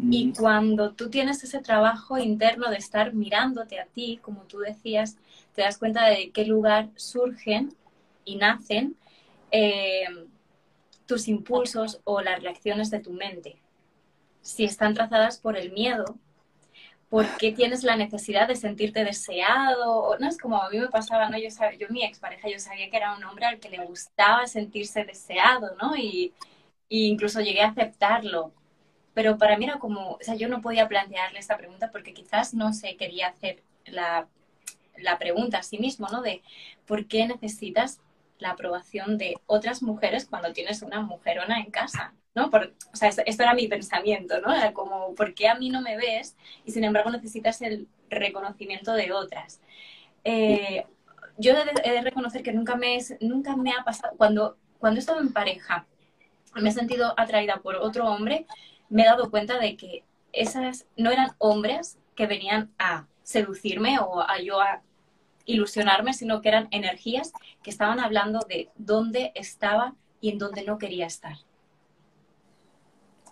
[0.09, 5.17] Y cuando tú tienes ese trabajo interno de estar mirándote a ti, como tú decías,
[5.53, 7.75] te das cuenta de qué lugar surgen
[8.25, 8.95] y nacen
[9.51, 10.07] eh,
[11.05, 13.61] tus impulsos o las reacciones de tu mente.
[14.41, 16.17] Si están trazadas por el miedo,
[17.11, 21.29] por qué tienes la necesidad de sentirte deseado, no es como a mí me pasaba,
[21.29, 21.37] ¿no?
[21.37, 25.03] Yo, yo mi expareja, yo sabía que era un hombre al que le gustaba sentirse
[25.03, 25.97] deseado, ¿no?
[25.97, 26.33] Y,
[26.89, 28.53] incluso llegué a aceptarlo,
[29.13, 32.53] pero para mí era como, o sea, yo no podía plantearle esta pregunta porque quizás
[32.53, 34.29] no se quería hacer la,
[34.97, 36.21] la pregunta a sí mismo, ¿no?
[36.21, 36.41] De
[36.87, 37.99] por qué necesitas
[38.39, 42.13] la aprobación de otras mujeres cuando tienes una mujerona en casa.
[42.35, 42.49] ¿No?
[42.49, 44.53] o sea, esto, era mi pensamiento, ¿no?
[44.53, 46.35] Era como, ¿por qué a mí no me ves?
[46.65, 49.61] Y sin embargo necesitas el reconocimiento de otras.
[50.23, 50.85] Eh,
[51.37, 55.19] yo he de, reconocer que nunca me, nunca me ha pasado, cuando, cuando he estado
[55.19, 55.87] en pareja,
[56.55, 58.45] me he sentido atraída por otro hombre,
[58.89, 60.03] me he dado cuenta de que
[60.33, 64.81] esas no eran hombres que venían a seducirme o a yo a
[65.45, 70.77] ilusionarme, sino que eran energías que estaban hablando de dónde estaba y en dónde no
[70.77, 71.37] quería estar.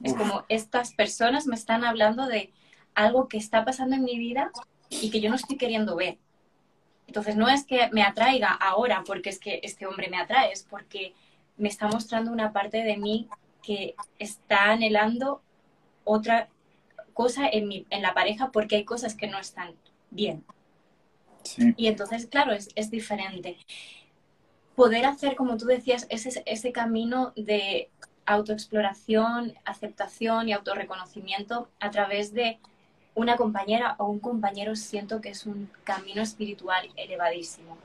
[0.04, 2.52] Es como estas personas me están hablando de
[2.96, 4.52] algo que está pasando en mi vida
[4.90, 6.18] y que yo no estoy queriendo ver.
[7.08, 10.64] Entonces no es que me atraiga ahora porque es que este hombre me atrae, es
[10.64, 11.14] porque
[11.58, 13.28] me está mostrando una parte de mí
[13.64, 15.42] que está anhelando
[16.04, 16.50] otra
[17.14, 19.74] cosa en, mi, en la pareja porque hay cosas que no están
[20.10, 20.44] bien.
[21.78, 23.58] Y entonces, claro, es, es, diferente.
[24.76, 27.90] Poder hacer, como tú decías, ese, ese camino de
[28.30, 32.60] autoexploración, aceptación y autorreconocimiento a través de
[33.16, 37.76] una compañera o un compañero siento que es un camino espiritual elevadísimo.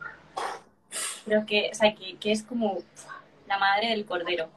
[1.25, 2.79] Creo que, o sea, que, es como
[3.49, 4.51] la madre del cordero.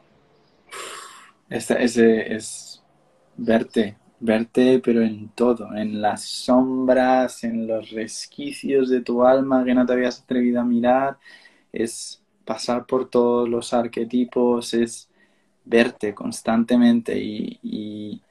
[1.50, 2.84] Este, ese es
[3.38, 9.74] verte, verte pero en todo, en las sombras, en los resquicios de tu alma que
[9.74, 11.18] no te habías atrevido a mirar,
[11.72, 15.07] es pasar por todos los arquetipos, es
[15.68, 18.22] verte constantemente y, y,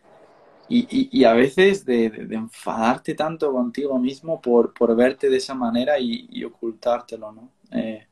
[0.69, 6.43] y, a veces de, enfadarte tanto contigo mismo por, por verte de esa manera y,
[6.45, 7.51] ocultártelo, ¿no?
[7.73, 8.07] Eh,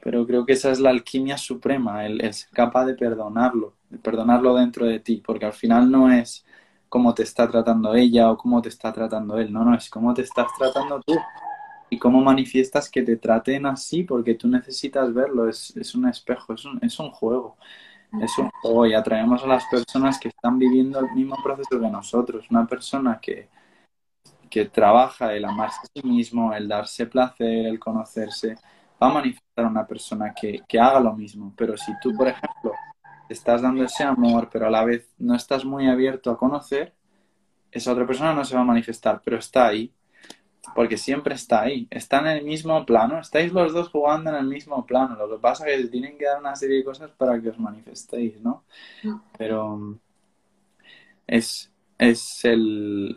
[0.00, 4.86] pero creo que esa es la alquimia suprema, el, ser capaz de perdonarlo, perdonarlo dentro
[4.86, 6.44] de ti, porque al final no es
[6.88, 10.12] cómo te está tratando ella o cómo te está tratando él, no, no, es cómo
[10.12, 11.16] te estás tratando tú
[11.88, 16.54] y cómo manifiestas que te traten así, porque tú necesitas verlo, es, es un espejo,
[16.54, 17.56] es un, es un juego,
[18.20, 21.88] es un juego y atraemos a las personas que están viviendo el mismo proceso que
[21.88, 23.48] nosotros, una persona que,
[24.50, 28.56] que trabaja el amarse a sí mismo, el darse placer, el conocerse,
[29.02, 32.28] va a manifestar a una persona que, que haga lo mismo, pero si tú, por
[32.28, 32.72] ejemplo,
[33.28, 36.94] estás dando ese amor, pero a la vez no estás muy abierto a conocer,
[37.70, 39.92] esa otra persona no se va a manifestar, pero está ahí,
[40.74, 44.46] porque siempre está ahí, está en el mismo plano, estáis los dos jugando en el
[44.46, 47.40] mismo plano, lo que pasa es que tienen que dar una serie de cosas para
[47.40, 48.64] que os manifestéis, ¿no?
[49.02, 49.14] Mm.
[49.36, 49.98] Pero
[51.26, 53.16] es, es el,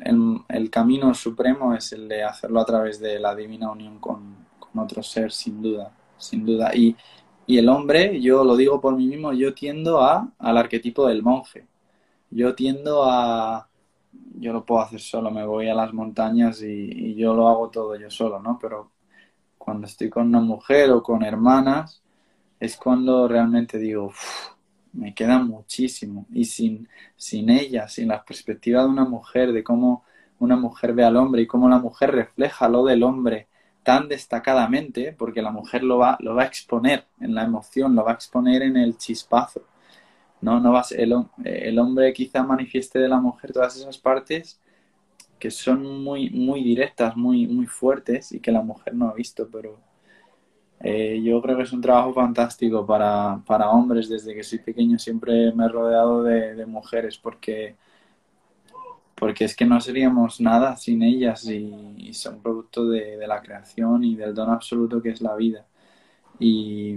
[0.49, 4.79] el, camino supremo, es el de hacerlo a través de la divina unión con, con
[4.79, 6.71] otro ser, sin duda, sin duda.
[6.75, 6.95] Y,
[7.47, 11.23] y el hombre, yo lo digo por mí mismo, yo tiendo a, al arquetipo del
[11.23, 11.67] monje.
[12.31, 13.69] Yo tiendo a...
[14.37, 17.95] Yo lo puedo hacer solo, me voy a las montañas y, yo lo hago todo
[17.95, 18.59] yo solo, ¿no?
[18.59, 18.91] Pero
[19.57, 22.01] cuando estoy con una mujer o con hermanas,
[22.59, 24.13] es cuando realmente digo,
[24.93, 26.25] me queda muchísimo.
[26.31, 30.03] Y sin, sin ella, sin la perspectiva de una mujer, de cómo
[30.39, 33.47] una mujer ve al hombre y cómo la mujer refleja lo del hombre
[33.83, 38.03] tan destacadamente, porque la mujer lo va, lo va a exponer en la emoción, lo
[38.03, 39.61] va a exponer en el chispazo.
[40.45, 44.61] No, no el, hombre quizá manifieste de la mujer todas esas partes
[45.39, 49.49] que son muy, muy directas, muy, muy fuertes y que la mujer no ha visto,
[49.51, 49.79] pero
[50.81, 54.07] eh, yo creo que es un trabajo fantástico para, para, hombres.
[54.07, 57.75] Desde que soy pequeño siempre me he rodeado de, mujeres porque
[59.15, 64.15] porque es que no seríamos nada sin ellas y, son producto de, la creación y
[64.15, 65.65] del don absoluto que es la vida.
[66.39, 66.95] Y,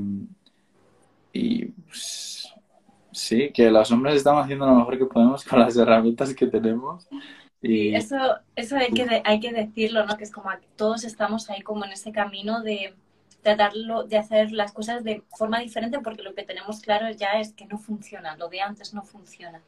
[1.87, 2.53] pues,
[3.19, 7.07] sí, que los hombres estamos haciendo lo mejor que podemos con las herramientas que tenemos.
[7.61, 7.95] Y...
[7.95, 8.17] eso,
[8.55, 10.17] eso hay, que, hay que decirlo, ¿no?
[10.17, 12.95] Que es como todos estamos ahí como en ese camino de
[13.43, 17.53] tratarlo, de hacer las cosas de forma diferente porque lo que tenemos claro ya es
[17.53, 19.61] que no funciona, lo de antes no funciona.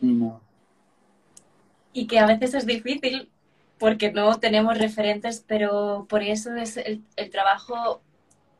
[0.00, 0.40] No
[1.94, 3.30] y que a veces es difícil
[3.78, 8.02] porque no tenemos referentes, pero por eso es el, trabajo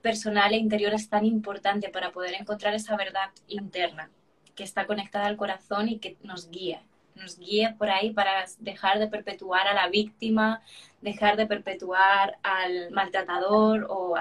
[0.00, 4.10] personal e interior es tan importante para poder encontrar esa verdad interna
[4.54, 6.82] que está conectada al corazón y que nos guía,
[7.14, 10.62] nos guía por ahí para dejar de perpetuar a la víctima,
[11.00, 14.14] dejar de perpetuar al maltratador o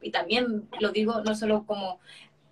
[0.00, 1.98] y también lo digo no solo como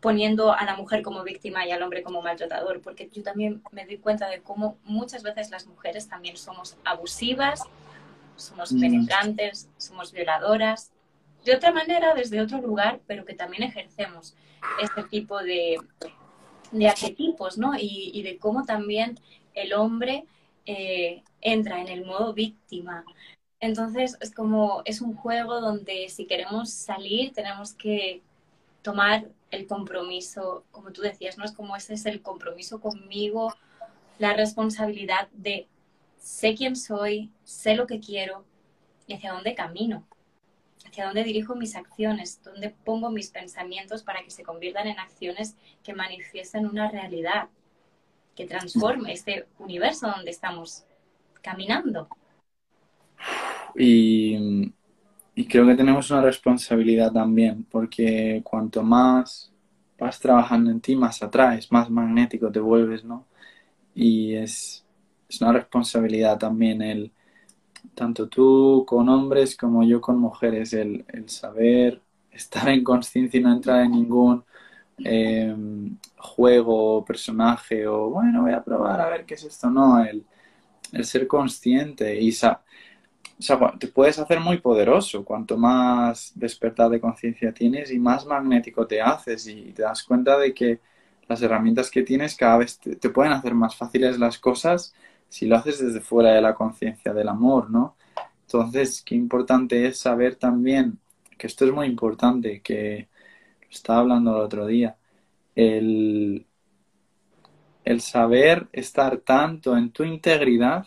[0.01, 3.87] poniendo a la mujer como víctima y al hombre como maltratador, porque yo también me
[3.87, 7.63] doy cuenta de cómo muchas veces las mujeres también somos abusivas,
[8.35, 8.81] somos mm.
[8.81, 10.91] penetrantes, somos violadoras,
[11.45, 14.35] de otra manera, desde otro lugar, pero que también ejercemos
[14.81, 15.77] este tipo de,
[16.73, 17.73] de arquetipos, ¿no?
[17.79, 19.19] Y, de cómo también
[19.55, 20.25] el hombre
[20.67, 23.05] eh, entra en el modo víctima.
[23.61, 28.23] Entonces, es como, es un juego donde si queremos salir, tenemos que
[28.83, 31.45] tomar el compromiso, como tú decías, ¿no?
[31.45, 33.55] Es como ese es el compromiso conmigo,
[34.19, 35.69] la responsabilidad de
[36.19, 38.45] sé quién soy, sé lo que quiero
[39.07, 40.07] y hacia dónde camino,
[40.93, 45.57] hacia dónde dirijo mis acciones, dónde pongo mis pensamientos para que se conviertan en acciones
[45.83, 47.49] que manifiesten una realidad,
[48.37, 50.85] que transforme este universo donde estamos
[51.43, 52.09] caminando.
[53.75, 54.71] Y
[55.35, 59.51] y creo que tenemos una responsabilidad también, porque cuanto más
[59.99, 63.27] vas trabajando en ti, más atraes, más magnético te vuelves, ¿no?
[63.95, 64.85] Y es,
[65.29, 67.13] es una responsabilidad también el,
[67.95, 73.43] tanto tú con hombres como yo con mujeres, el, el saber estar en conciencia y
[73.43, 74.45] no entrar en ningún
[75.05, 75.55] eh,
[76.17, 80.25] juego, personaje o bueno, voy a probar a ver qué es esto, no, el,
[80.93, 82.63] el ser consciente y, o sea,
[83.79, 85.25] te puedes hacer muy poderoso.
[85.25, 90.39] Cuanto más despertar de conciencia tienes y más magnético te haces y te das cuenta
[90.39, 90.81] de que
[91.29, 94.95] las herramientas que tienes cada vez te, pueden hacer más fáciles las cosas
[95.33, 97.97] si lo haces desde fuera de la conciencia del amor, ¿no?
[98.43, 100.99] Entonces, qué importante es saber también,
[101.39, 103.09] que esto es muy importante, que
[103.71, 104.99] estaba hablando el otro día,
[105.55, 106.47] el,
[107.83, 110.87] el saber estar tanto en tu integridad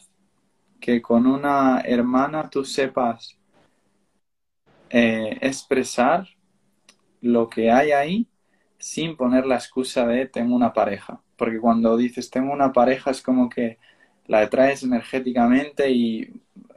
[0.79, 3.39] que con una hermana tú sepas
[4.91, 6.27] eh, expresar
[7.19, 8.27] lo que hay ahí
[8.77, 11.19] sin poner la excusa de tengo una pareja.
[11.35, 13.79] Porque cuando dices tengo una pareja es como que
[14.27, 16.29] la atraes energéticamente y,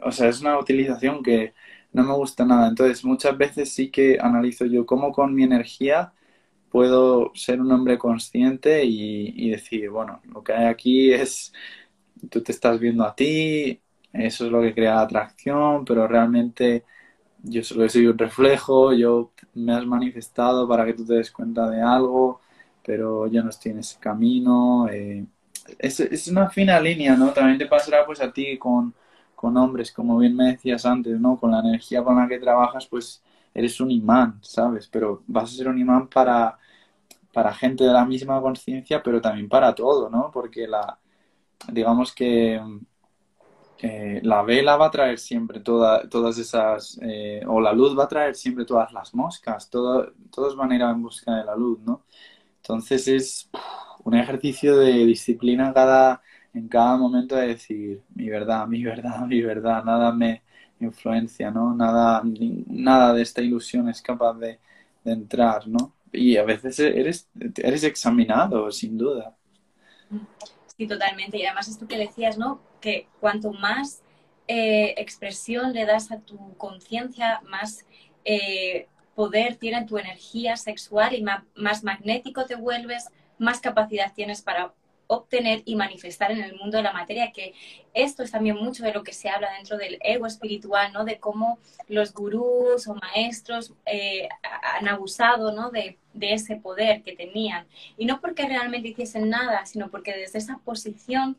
[0.02, 1.54] o sea, es una utilización que
[1.92, 2.68] no me gusta nada.
[2.68, 6.12] Entonces, muchas veces sí que analizo yo cómo con mi energía
[6.70, 11.52] puedo ser un hombre consciente y, decir, bueno, lo que hay aquí es,
[12.30, 13.80] tú te estás viendo a ti,
[14.12, 16.84] eso es lo que crea la atracción, pero realmente
[17.42, 21.68] yo solo soy un reflejo, yo me has manifestado para que tú te des cuenta
[21.70, 22.40] de algo,
[22.84, 24.88] pero yo no estoy en ese camino.
[24.90, 25.26] Eh,
[25.78, 27.32] es, es, una fina línea, ¿no?
[27.32, 28.94] También te pasará pues a ti con,
[29.34, 31.38] con hombres, como bien me decías antes, ¿no?
[31.38, 33.22] Con la energía con la que trabajas, pues
[33.54, 34.88] eres un imán, ¿sabes?
[34.88, 36.58] Pero vas a ser un imán para,
[37.32, 40.30] para gente de la misma conciencia, pero también para todo, ¿no?
[40.32, 40.98] Porque la,
[41.72, 42.60] digamos que
[44.22, 48.34] la vela va a traer siempre todas esas, eh, o la luz va a traer
[48.34, 52.02] siempre todas las moscas, todo, todos van a ir en busca de la luz, ¿no?
[52.56, 53.50] Entonces es
[54.08, 56.22] un ejercicio de disciplina cada,
[56.54, 60.42] en cada momento de decir mi verdad, mi verdad, mi verdad, nada me
[60.80, 61.74] influencia, ¿no?
[61.74, 62.22] Nada,
[62.68, 64.58] nada de esta ilusión es capaz de,
[65.04, 65.92] de entrar, ¿no?
[66.10, 69.36] Y a veces eres, eres examinado, sin duda.
[70.76, 71.36] Sí, totalmente.
[71.36, 72.62] Y además esto que decías, ¿no?
[72.80, 74.02] Que cuanto más
[74.46, 77.84] eh, expresión le das a tu conciencia, más
[78.24, 84.72] eh, poder tiene tu energía sexual y más magnético te vuelves, más capacidad tienes para
[85.08, 87.54] obtener y manifestar en el mundo de la materia, que
[87.94, 91.04] esto es también mucho de lo que se habla dentro del ego espiritual, ¿no?
[91.04, 91.58] De cómo
[91.88, 94.28] los gurús o maestros eh,
[94.78, 95.70] han abusado, ¿no?
[95.70, 97.66] De, ese poder que tenían.
[97.96, 101.38] Y no porque realmente hiciesen nada, sino porque desde esa posición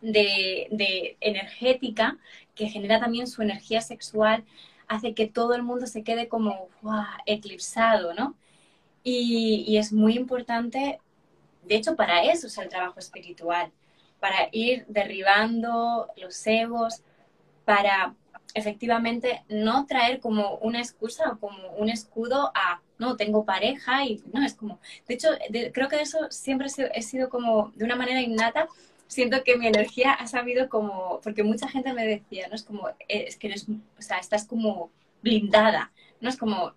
[0.00, 2.16] de, energética
[2.54, 4.44] que genera también su energía sexual,
[4.88, 6.68] hace que todo el mundo se quede como
[7.26, 8.34] eclipsado, ¿no?
[9.04, 11.00] Y, es muy importante
[11.68, 13.70] de hecho, para eso es el trabajo espiritual,
[14.20, 17.02] para ir derribando los egos,
[17.64, 18.14] para
[18.54, 24.22] efectivamente no traer como una excusa o como un escudo a, no, tengo pareja y
[24.32, 25.28] no, es como, de hecho,
[25.72, 28.66] creo que eso siempre he sido, como de una manera innata,
[29.06, 32.88] siento que mi energía ha sabido como, porque mucha gente me decía, no es como,
[33.08, 34.90] es que eres, o sea, estás como
[35.22, 36.74] blindada, no es como,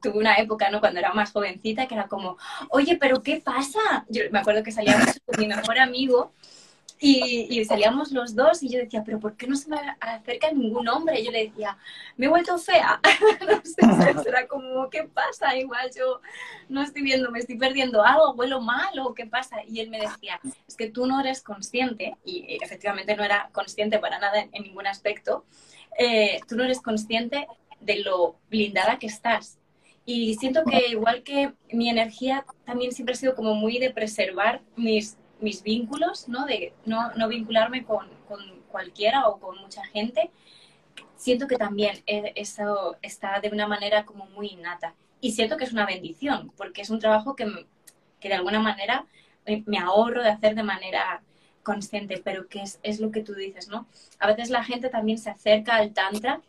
[0.00, 0.80] tuve una época, ¿no?
[0.80, 2.36] Cuando era más jovencita, que era como,
[2.70, 4.04] oye, pero ¿qué pasa?
[4.08, 6.32] Yo me acuerdo que salíamos con mi mejor amigo
[7.00, 10.88] y, salíamos los dos y yo decía, pero ¿por qué no se me acerca ningún
[10.88, 11.20] hombre?
[11.20, 11.78] Y yo le decía,
[12.16, 13.00] me he vuelto fea.
[13.48, 15.56] no sé, era como, ¿qué pasa?
[15.56, 16.20] Igual yo
[16.68, 19.58] no estoy viendo, me estoy perdiendo algo, vuelo mal o qué pasa.
[19.68, 23.98] Y él me decía, es que tú no eres consciente, y efectivamente no era consciente
[23.98, 25.44] para nada en, ningún aspecto,
[25.98, 27.46] eh, tú no eres consciente
[27.80, 29.58] de lo blindada que estás.
[30.04, 34.62] Y siento que igual que mi energía también siempre ha sido como muy de preservar
[34.74, 36.46] mis, mis vínculos, ¿no?
[36.46, 40.30] De no, no vincularme con, con, cualquiera o con mucha gente,
[41.16, 44.94] siento que también e, eso está de una manera como muy innata.
[45.20, 47.66] Y siento que es una bendición, porque es un trabajo que,
[48.20, 49.06] que de alguna manera
[49.66, 51.22] me ahorro de hacer de manera
[51.62, 53.86] consciente, pero que es, es lo que tú dices, ¿no?
[54.18, 56.40] A veces la gente también se acerca al tantra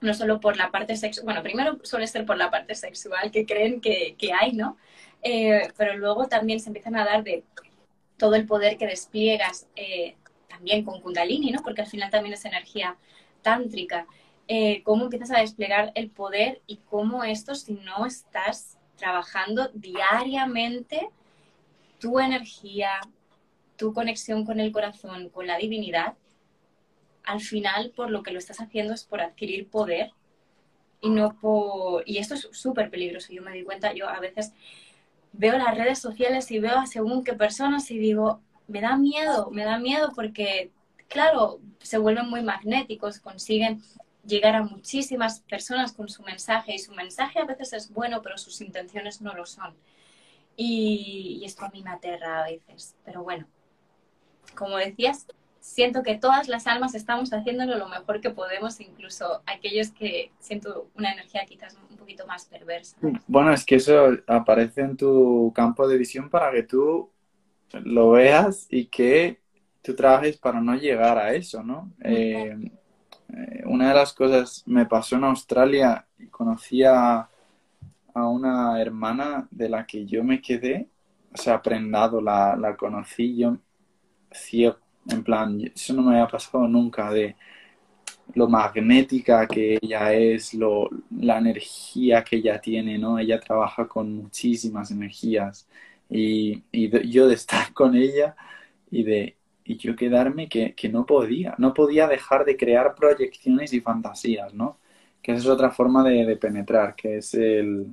[0.00, 3.46] no solo por la parte sexual, bueno, primero suele ser por la parte sexual que
[3.46, 4.76] creen que, hay, ¿no?
[5.22, 7.44] Eh, pero luego también se empiezan a dar de
[8.16, 10.16] todo el poder que despliegas eh,
[10.48, 11.62] también con Kundalini, ¿no?
[11.62, 12.96] Porque al final también es energía
[13.42, 14.06] tántrica.
[14.46, 21.10] Eh, cómo empiezas a desplegar el poder y cómo esto, si no estás trabajando diariamente
[21.98, 22.90] tu energía,
[23.76, 26.14] tu conexión con el corazón, con la divinidad,
[27.28, 30.12] al final por lo que lo estás haciendo es por adquirir poder
[31.02, 31.36] y no.
[32.06, 34.52] Y esto es súper peligroso, yo me di cuenta, yo a veces
[35.32, 39.50] veo las redes sociales y veo a según qué personas y digo, me da miedo,
[39.50, 40.72] me da miedo porque,
[41.06, 43.82] claro, se vuelven muy magnéticos, consiguen
[44.24, 48.38] llegar a muchísimas personas con su mensaje y su mensaje a veces es bueno, pero
[48.38, 49.74] sus intenciones no lo son.
[50.56, 53.46] Y, y esto a mí me aterra a veces, pero bueno,
[54.54, 55.26] como decías,
[55.60, 60.88] siento que todas las almas estamos haciéndolo lo mejor que podemos, incluso aquellos que siento
[60.94, 62.96] una energía quizás un poquito más perversa.
[63.26, 67.10] Bueno, es que eso aparece en tu campo de visión para que tú
[67.72, 69.40] lo veas y que
[69.82, 71.92] tú trabajes para no llegar a eso, ¿no?
[72.02, 72.56] Eh,
[73.28, 77.28] eh, una de las cosas me pasó en Australia y conocí a,
[78.14, 80.88] una hermana de la que yo me quedé,
[81.32, 83.58] o sea, prendado, la, la conocí yo
[84.32, 87.36] ciego en plan, eso no me había pasado nunca de
[88.34, 90.88] lo magnética que ella es, lo,
[91.18, 93.18] la energía que ella tiene, ¿no?
[93.18, 95.66] Ella trabaja con muchísimas energías
[96.10, 98.36] y, y yo de estar con ella
[98.90, 103.74] y de y yo quedarme que, que, no podía, no podía dejar de crear proyecciones
[103.74, 104.78] y fantasías, ¿no?
[105.22, 107.92] Que esa es otra forma de, de penetrar, que es el,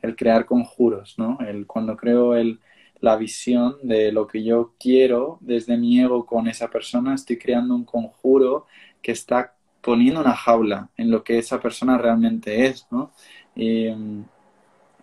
[0.00, 1.38] el crear conjuros, ¿no?
[1.40, 2.60] El, cuando creo el,
[3.00, 7.74] la visión de lo que yo quiero desde mi ego con esa persona, estoy creando
[7.74, 8.66] un conjuro
[9.02, 13.12] que está poniendo una jaula en lo que esa persona realmente es, ¿no?
[13.54, 13.88] Y,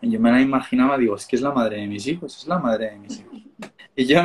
[0.02, 2.60] yo me la imaginaba, digo, es que es la madre de mis hijos, es la
[2.60, 3.41] madre de mis hijos.
[3.96, 4.22] Y yo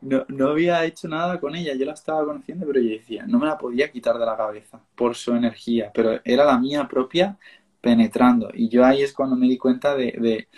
[0.00, 3.38] no, no, había hecho nada con ella, yo la estaba conociendo, pero yo decía, no
[3.38, 7.36] me la podía quitar de la cabeza por su energía, pero era la mía propia
[7.82, 8.50] penetrando.
[8.54, 10.48] Y yo ahí es cuando me di cuenta de, de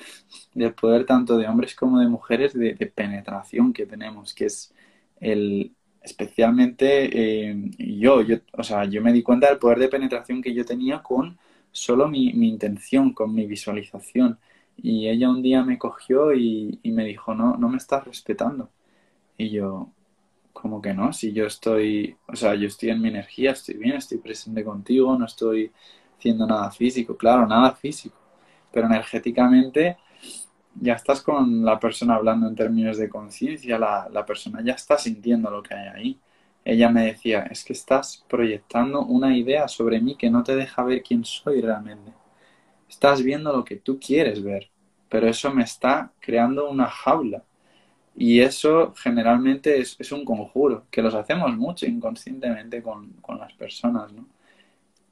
[0.54, 4.72] del poder tanto de hombres como de mujeres de, penetración que tenemos, que es
[5.20, 5.72] el
[6.02, 10.54] especialmente eh, yo, yo, o sea, yo me di cuenta del poder de penetración que
[10.54, 11.38] yo tenía con
[11.72, 14.38] solo mi, mi intención, con mi visualización.
[14.76, 18.70] Y ella un día me cogió y, me dijo, no, no me estás respetando.
[19.38, 19.90] Y yo,
[20.52, 23.96] como que no, si yo estoy, o sea, yo estoy en mi energía, estoy bien,
[23.96, 25.72] estoy presente contigo, no estoy
[26.18, 28.16] haciendo nada físico, claro, nada físico,
[28.72, 29.96] pero energéticamente
[30.74, 34.98] ya estás con la persona hablando en términos de conciencia, la, la persona ya está
[34.98, 36.20] sintiendo lo que hay ahí.
[36.64, 40.82] Ella me decía, es que estás proyectando una idea sobre mí que no te deja
[40.82, 42.12] ver quién soy realmente
[42.94, 44.70] estás viendo lo que tú quieres ver,
[45.08, 47.42] pero eso me está creando una jaula.
[48.16, 54.26] Y eso generalmente es, un conjuro, que los hacemos mucho inconscientemente con, las personas, ¿no?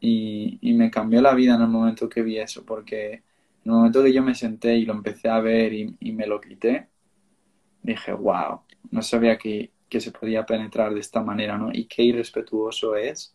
[0.05, 3.23] Y, me cambió la vida en el momento que vi eso, porque en
[3.67, 6.89] el momento que yo me senté y lo empecé a ver y, me lo quité,
[7.83, 11.71] dije, wow, no sabía que, que, se podía penetrar de esta manera, ¿no?
[11.73, 13.35] Y qué irrespetuoso es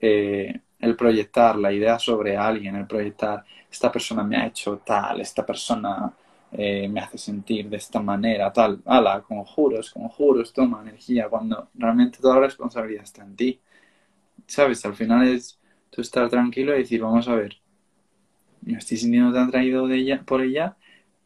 [0.00, 5.20] eh, el proyectar la idea sobre alguien, el proyectar esta persona me ha hecho tal,
[5.20, 6.12] esta persona
[6.52, 12.18] eh, me hace sentir de esta manera, tal, ala, conjuros, conjuros, toma energía, cuando realmente
[12.20, 13.60] toda la responsabilidad está en ti.
[14.46, 14.84] ¿Sabes?
[14.84, 15.59] Al final es
[15.90, 17.56] tú estar tranquilo y decir, vamos a ver,
[18.62, 20.76] me estoy sintiendo tan atraído de ella, por ella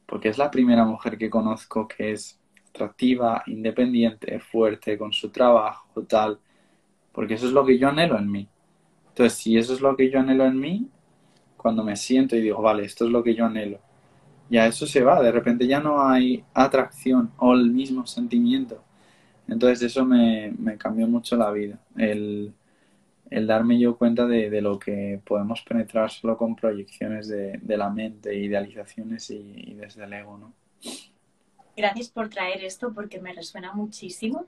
[0.07, 2.39] porque es la primera mujer que conozco que es
[2.71, 6.39] atractiva, independiente, fuerte, con su trabajo, tal,
[7.12, 8.49] porque eso es lo que yo anhelo en mí.
[9.09, 10.89] Entonces, si eso es lo que yo anhelo en mí,
[11.57, 13.79] cuando me siento y digo, vale, esto es lo que yo anhelo,
[14.51, 18.83] ya eso se va, de repente ya no hay atracción o el mismo sentimiento.
[19.49, 22.53] Entonces eso me, cambió mucho la vida, el,
[23.41, 29.30] darme yo cuenta de, lo que podemos penetrar solo con proyecciones de, la mente, idealizaciones
[29.30, 30.53] y, y, desde el ego, ¿no?
[31.76, 34.47] Gracias por traer esto porque me resuena muchísimo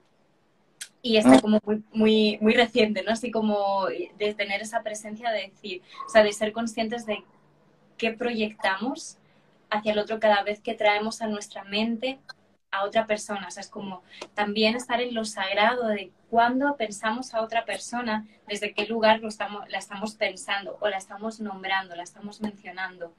[1.02, 1.40] y está ah.
[1.40, 3.12] como muy, muy, muy reciente, ¿no?
[3.12, 7.24] Así como de tener esa presencia de decir, o sea, de ser conscientes de
[7.96, 9.18] qué proyectamos
[9.70, 12.18] hacia el otro cada vez que traemos a nuestra mente
[12.76, 13.48] a otra persona.
[13.48, 14.02] O sea, es como
[14.34, 19.28] también estar en lo sagrado de cuándo pensamos a otra persona, desde qué lugar lo
[19.28, 23.14] estamos, la estamos pensando o la estamos nombrando, la estamos mencionando,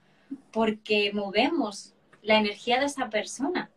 [0.51, 3.69] porque movemos la energía de esa persona.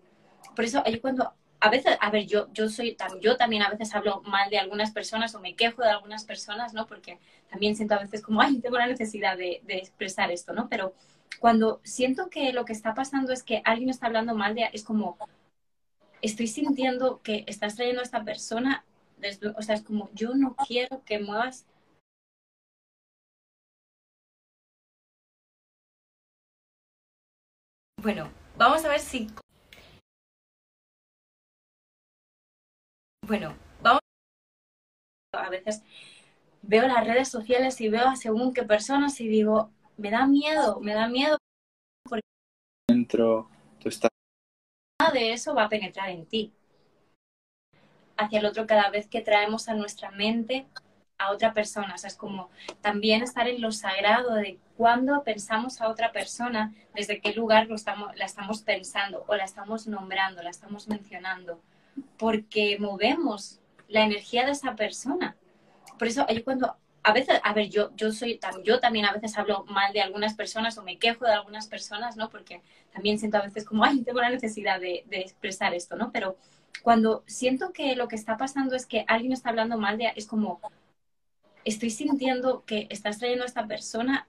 [0.54, 3.94] Por eso, yo cuando a veces, a ver, yo, yo soy, yo también a veces
[3.94, 6.86] hablo mal de algunas personas o me quejo de algunas personas, ¿no?
[6.86, 7.18] Porque
[7.50, 10.68] también siento a veces como, ay, tengo la necesidad de, expresar esto, ¿no?
[10.68, 10.94] Pero
[11.38, 14.84] cuando siento que lo que está pasando es que alguien está hablando mal de, es
[14.84, 15.18] como,
[16.22, 18.84] estoy sintiendo que estás trayendo a esta persona,
[19.56, 21.66] o sea, es como, yo no quiero que muevas
[28.02, 29.28] Bueno, vamos a ver si
[33.30, 34.00] bueno, vamos.
[35.32, 35.82] A veces
[36.62, 40.80] veo las redes sociales y veo a según qué personas y digo, me da miedo,
[40.80, 41.38] me da miedo.
[42.08, 42.22] Porque
[42.88, 44.10] dentro tú estás.
[45.12, 46.52] De eso va a penetrar en ti.
[48.16, 50.66] Hacia el otro cada vez que traemos a nuestra mente
[51.20, 51.94] a otra persona.
[51.94, 52.50] O sea, es como
[52.80, 57.74] también estar en lo sagrado de cuando pensamos a otra persona, desde qué lugar lo
[57.74, 61.60] estamos, la estamos pensando o la estamos nombrando, la estamos mencionando
[62.18, 65.36] porque movemos la energía de esa persona.
[65.98, 69.36] Por eso yo cuando, a veces, a ver, yo, yo soy, yo también a veces
[69.38, 72.28] hablo mal de algunas personas o me quejo de algunas personas, ¿no?
[72.28, 72.62] Porque
[72.92, 76.12] también siento a veces como, ay, tengo la necesidad de, expresar esto, ¿no?
[76.12, 76.36] Pero
[76.82, 80.26] cuando siento que lo que está pasando es que alguien está hablando mal de, es
[80.26, 80.60] como,
[81.64, 84.26] estoy sintiendo que estás trayendo a esta persona,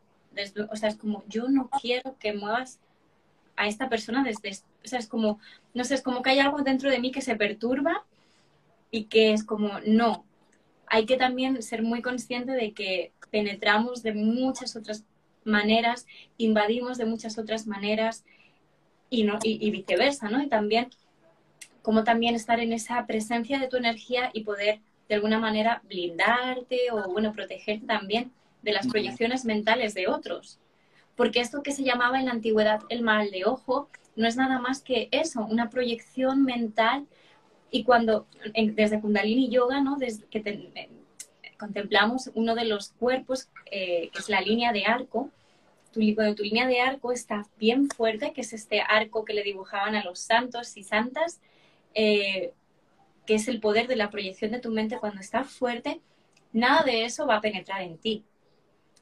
[0.70, 2.80] o sea, es como, yo no quiero que muevas
[3.58, 5.40] a esta persona desde, o sea, es como,
[5.74, 8.06] no sé, es como que hay algo dentro de mí que se perturba
[8.92, 10.26] y que es como, no,
[10.94, 15.06] hay que también ser muy consciente de que penetramos de muchas otras
[15.46, 16.06] maneras,
[16.38, 18.26] invadimos de muchas otras maneras
[19.10, 20.44] y, no, y, viceversa, ¿no?
[20.44, 20.90] Y también,
[21.82, 26.92] como también estar en esa presencia de tu energía y poder de alguna manera blindarte
[26.92, 28.32] o, bueno, protegerte también
[28.62, 30.60] de las proyecciones mentales de otros
[31.16, 34.60] porque esto que se llamaba en la antigüedad el mal de ojo no es nada
[34.60, 37.06] más que eso, una proyección mental
[37.72, 39.96] y cuando desde Kundalini Yoga, ¿no?
[39.98, 40.90] Desde que eh,
[41.58, 45.30] contemplamos uno de los cuerpos, eh, que es la línea de arco,
[45.94, 49.44] tu, cuando tu línea de arco está bien fuerte, que es este arco que le
[49.44, 51.40] dibujaban a los santos y santas,
[51.94, 52.52] eh,
[53.26, 56.02] que es el poder de la proyección de tu mente cuando está fuerte,
[56.52, 58.26] nada de eso va a penetrar en ti.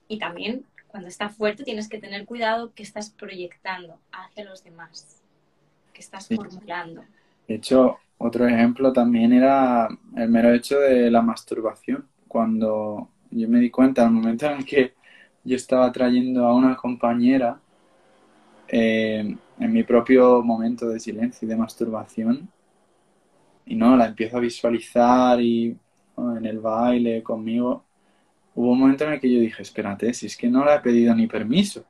[0.07, 5.21] Y también cuando está fuerte tienes que tener cuidado que estás proyectando hacia los demás,
[5.93, 7.03] que estás formulando.
[7.47, 12.07] De hecho, otro ejemplo también era el mero hecho de la masturbación.
[12.27, 14.93] Cuando yo me di cuenta, al momento en el que
[15.43, 17.59] yo estaba trayendo a una compañera
[18.67, 22.49] eh, en mi propio momento de silencio y de masturbación,
[23.65, 25.77] y no, la empiezo a visualizar y
[26.17, 27.85] en el baile conmigo,
[28.55, 30.79] hubo un momento en el que yo dije, espérate, si es que no le he
[30.79, 31.85] pedido ni permiso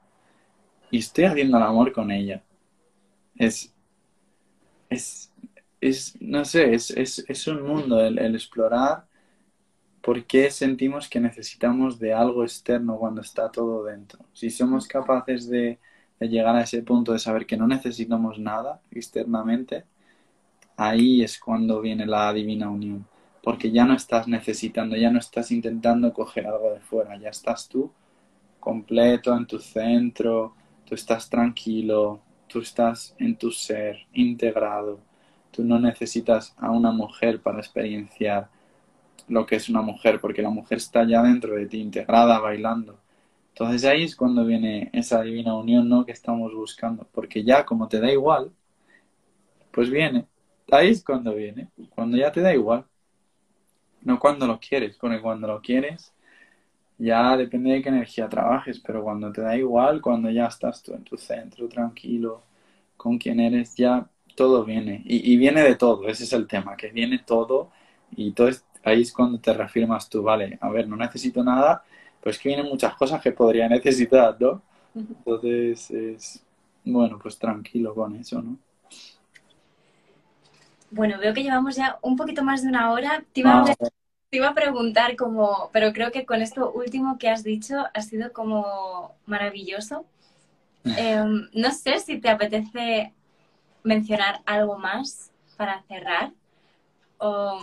[0.91, 2.43] y estoy haciendo el amor con ella.
[3.35, 3.73] Es,
[4.89, 5.28] es,
[5.81, 9.06] es no sé, es, es, es un mundo el, explorar
[10.01, 14.19] por qué sentimos que necesitamos de algo externo cuando está todo dentro.
[14.34, 15.80] Si somos capaces de,
[16.19, 19.85] de llegar a ese punto de saber que no necesitamos nada externamente,
[20.77, 23.06] ahí es cuando viene la divina unión,
[23.43, 27.68] porque ya no estás necesitando, ya no estás intentando coger algo de fuera, ya estás
[27.68, 27.91] tú
[28.60, 30.53] completo en tu centro,
[30.85, 34.99] tú estás tranquilo, tú estás en tu ser integrado,
[35.60, 38.48] tú no necesitas a una mujer para experienciar
[39.27, 42.98] lo que es una mujer, porque la mujer está ya dentro de ti, integrada, bailando.
[43.49, 46.06] Entonces ahí es cuando viene esa divina unión, ¿no?
[46.06, 48.52] Que estamos buscando, porque ya como te da igual,
[49.72, 50.27] pues viene
[50.72, 52.86] Ahí es cuando viene, cuando ya te da igual.
[54.02, 56.14] No cuando lo quieres, porque cuando lo quieres
[56.98, 60.94] ya depende de qué energía trabajes, pero cuando te da igual, cuando ya estás tú
[60.94, 62.44] en tu centro, tranquilo,
[62.98, 64.07] con quien eres, ya
[64.40, 65.02] todo viene.
[65.03, 67.72] Y, viene de todo, ese es el tema, que viene todo
[68.16, 68.49] y todo
[68.86, 71.84] ahí es cuando te reafirmas tú, vale, a ver, no necesito nada,
[72.22, 74.61] pues que vienen muchas cosas que podría necesitar, ¿no?
[74.95, 76.41] Entonces, es,
[76.86, 78.57] bueno, pues tranquilo con eso, ¿no?
[80.90, 83.22] Bueno, veo que llevamos ya un poquito más de una hora.
[83.34, 83.90] Te iba, a, ah.
[84.30, 88.02] te iba a preguntar como, pero creo que con esto último que has dicho ha
[88.02, 90.06] sido como maravilloso.
[90.98, 93.14] Em, no sé si te apetece
[93.84, 96.31] mencionar algo más para cerrar.
[97.18, 97.60] O,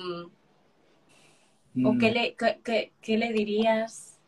[1.98, 4.18] qué, le, le dirías.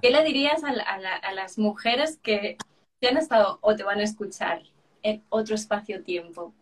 [0.00, 2.56] ¿Qué le dirías a, las mujeres que
[3.00, 4.62] te han estado o te van a escuchar
[5.02, 6.54] en otro espacio-tiempo?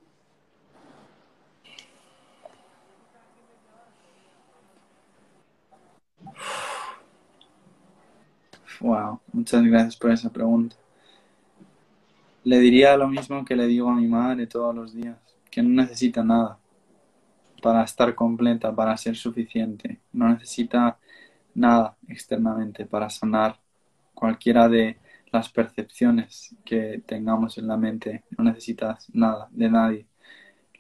[8.80, 10.79] Wow, muchas gracias por esa pregunta.
[12.44, 15.18] Le diría lo mismo que le digo a mi madre todos los días,
[15.50, 16.58] que no necesita nada
[17.60, 20.00] para estar completa, para ser suficiente.
[20.12, 20.98] No necesita
[21.54, 23.58] nada externamente para sanar
[24.14, 24.98] cualquiera de
[25.32, 28.24] las percepciones que tengamos en la mente.
[28.36, 30.06] No necesitas nada de nadie.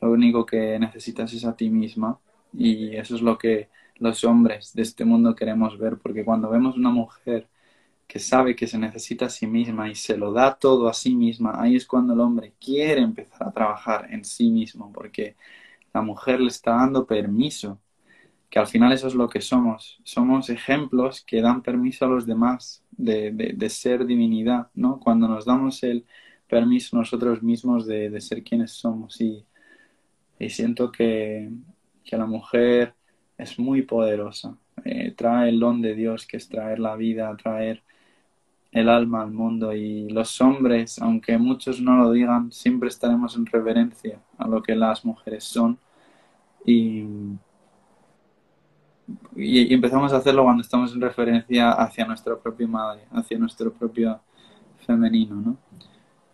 [0.00, 2.18] Lo único que necesitas es a ti misma
[2.54, 6.76] y eso es lo que los hombres de este mundo queremos ver, porque cuando vemos
[6.76, 7.48] una mujer
[8.10, 11.14] que sabe que se necesita a sí misma y se lo da todo a sí
[11.14, 15.36] misma, ahí es cuando el hombre quiere empezar a trabajar en sí mismo, porque
[15.94, 17.80] la mujer le está dando permiso,
[18.50, 22.26] que al final eso es lo que somos, somos ejemplos que dan permiso a los
[22.26, 24.98] demás de, de, ser divinidad, ¿no?
[24.98, 26.04] Cuando nos damos el
[26.48, 29.20] permiso nosotros mismos de, de ser quienes somos.
[29.20, 29.46] Y,
[30.40, 31.48] y siento que,
[32.02, 32.92] que la mujer
[33.38, 37.84] es muy poderosa, eh, trae el don de Dios que es traer la vida, traer
[38.72, 43.46] el alma al mundo y los hombres, aunque muchos no lo digan, siempre estaremos en
[43.46, 45.78] reverencia a lo que las mujeres son
[46.64, 47.04] y,
[49.36, 54.20] y, empezamos a hacerlo cuando estamos en referencia hacia nuestra propia madre, hacia nuestro propio
[54.86, 55.56] femenino, ¿no?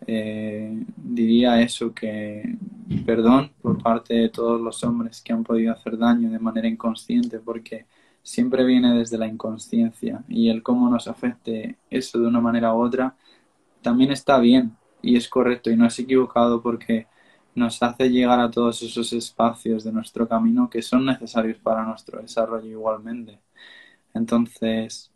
[0.05, 2.55] Eh, diría eso, que
[3.05, 7.39] perdón por parte de todos los hombres que han podido hacer daño de manera inconsciente,
[7.39, 7.85] porque
[8.27, 12.81] siempre viene desde la inconsciencia y el cómo nos afecte eso de una manera u
[12.81, 13.15] otra
[13.81, 17.07] también está bien y es correcto y no es equivocado porque
[17.55, 22.21] nos hace llegar a todos esos espacios de nuestro camino que son necesarios para nuestro
[22.21, 23.39] desarrollo igualmente.
[24.13, 25.09] Entonces,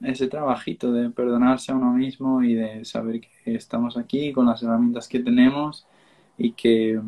[0.00, 4.62] ese trabajito de perdonarse a uno mismo y de saber que estamos aquí con las
[4.62, 5.86] herramientas que tenemos
[6.38, 7.00] y que,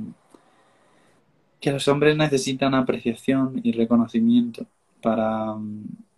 [1.58, 4.66] que los hombres necesitan apreciación y reconocimiento
[5.02, 5.56] para,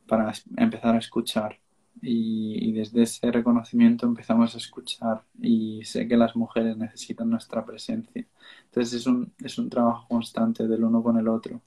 [0.06, 1.58] para empezar a escuchar
[2.02, 8.26] y, desde ese reconocimiento empezamos a escuchar y sé que las mujeres necesitan nuestra presencia.
[8.66, 11.62] Entonces es un, es un trabajo constante del uno con el otro.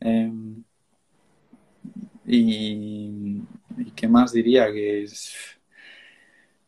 [0.00, 0.62] Em,
[2.26, 3.42] y,
[3.78, 5.34] y, qué más diría que es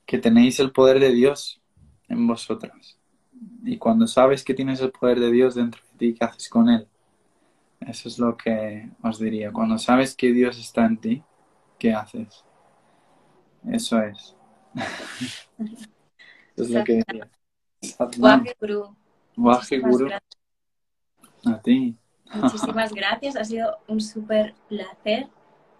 [0.05, 1.61] que tenéis el poder de Dios
[2.09, 2.99] en vosotras.
[3.65, 6.69] Y cuando sabes que tienes el poder de Dios dentro de ti, ¿qué haces con
[6.69, 6.87] él?
[7.87, 9.53] Eso es lo que os diría.
[9.53, 11.23] Cuando sabes que Dios está en ti,
[11.79, 12.45] ¿qué haces?
[13.71, 14.37] Eso es.
[16.57, 17.31] es lo que diría.
[19.37, 20.09] Waje Guru.
[21.45, 21.97] A ti.
[22.35, 23.37] Muchísimas gracias.
[23.37, 25.29] Ha sido un súper placer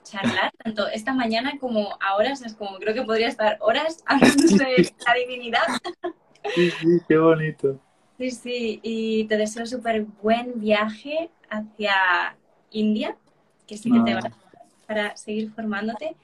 [0.05, 2.33] charlar tanto esta mañana como ahora.
[2.33, 5.67] O sea, es como creo que podría estar horas hablando de la divinidad.
[6.55, 7.81] Sí, sí, qué bonito.
[8.19, 12.37] Sí, sí, y te deseo súper buen viaje hacia
[12.71, 13.17] India,
[13.67, 14.21] que sí que te va
[14.87, 16.17] para seguir formándote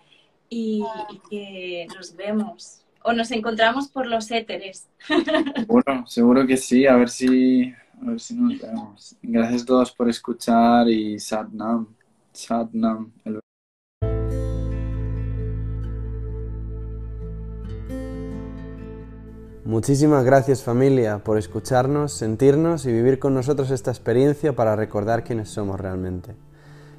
[0.48, 0.82] y,
[1.28, 4.88] que nos vemos o nos encontramos por los éteres.
[5.66, 9.16] Bueno, seguro que sí, a ver si, a ver si nos vemos.
[9.22, 11.88] Gracias a todos por escuchar y Satnam,
[12.32, 13.40] Satnam, el
[19.64, 25.50] Muchísimas gracias familia por escucharnos, sentirnos y vivir con nosotros esta experiencia para recordar quiénes
[25.50, 26.34] somos realmente.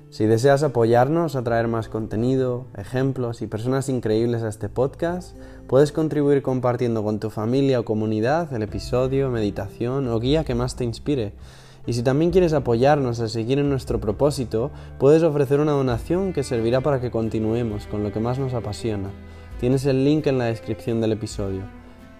[0.09, 5.35] Si deseas apoyarnos a traer más contenido, ejemplos y personas increíbles a este podcast,
[5.67, 10.77] puedes contribuir compartiendo con tu familia o comunidad el episodio, meditación o guía que más
[10.77, 11.33] te inspire.
[11.85, 16.43] Y si también quieres apoyarnos a seguir en nuestro propósito, puedes ofrecer una donación que
[16.43, 19.09] servirá para que continuemos con lo que más nos apasiona.
[19.59, 21.82] Tienes el link en la descripción del episodio.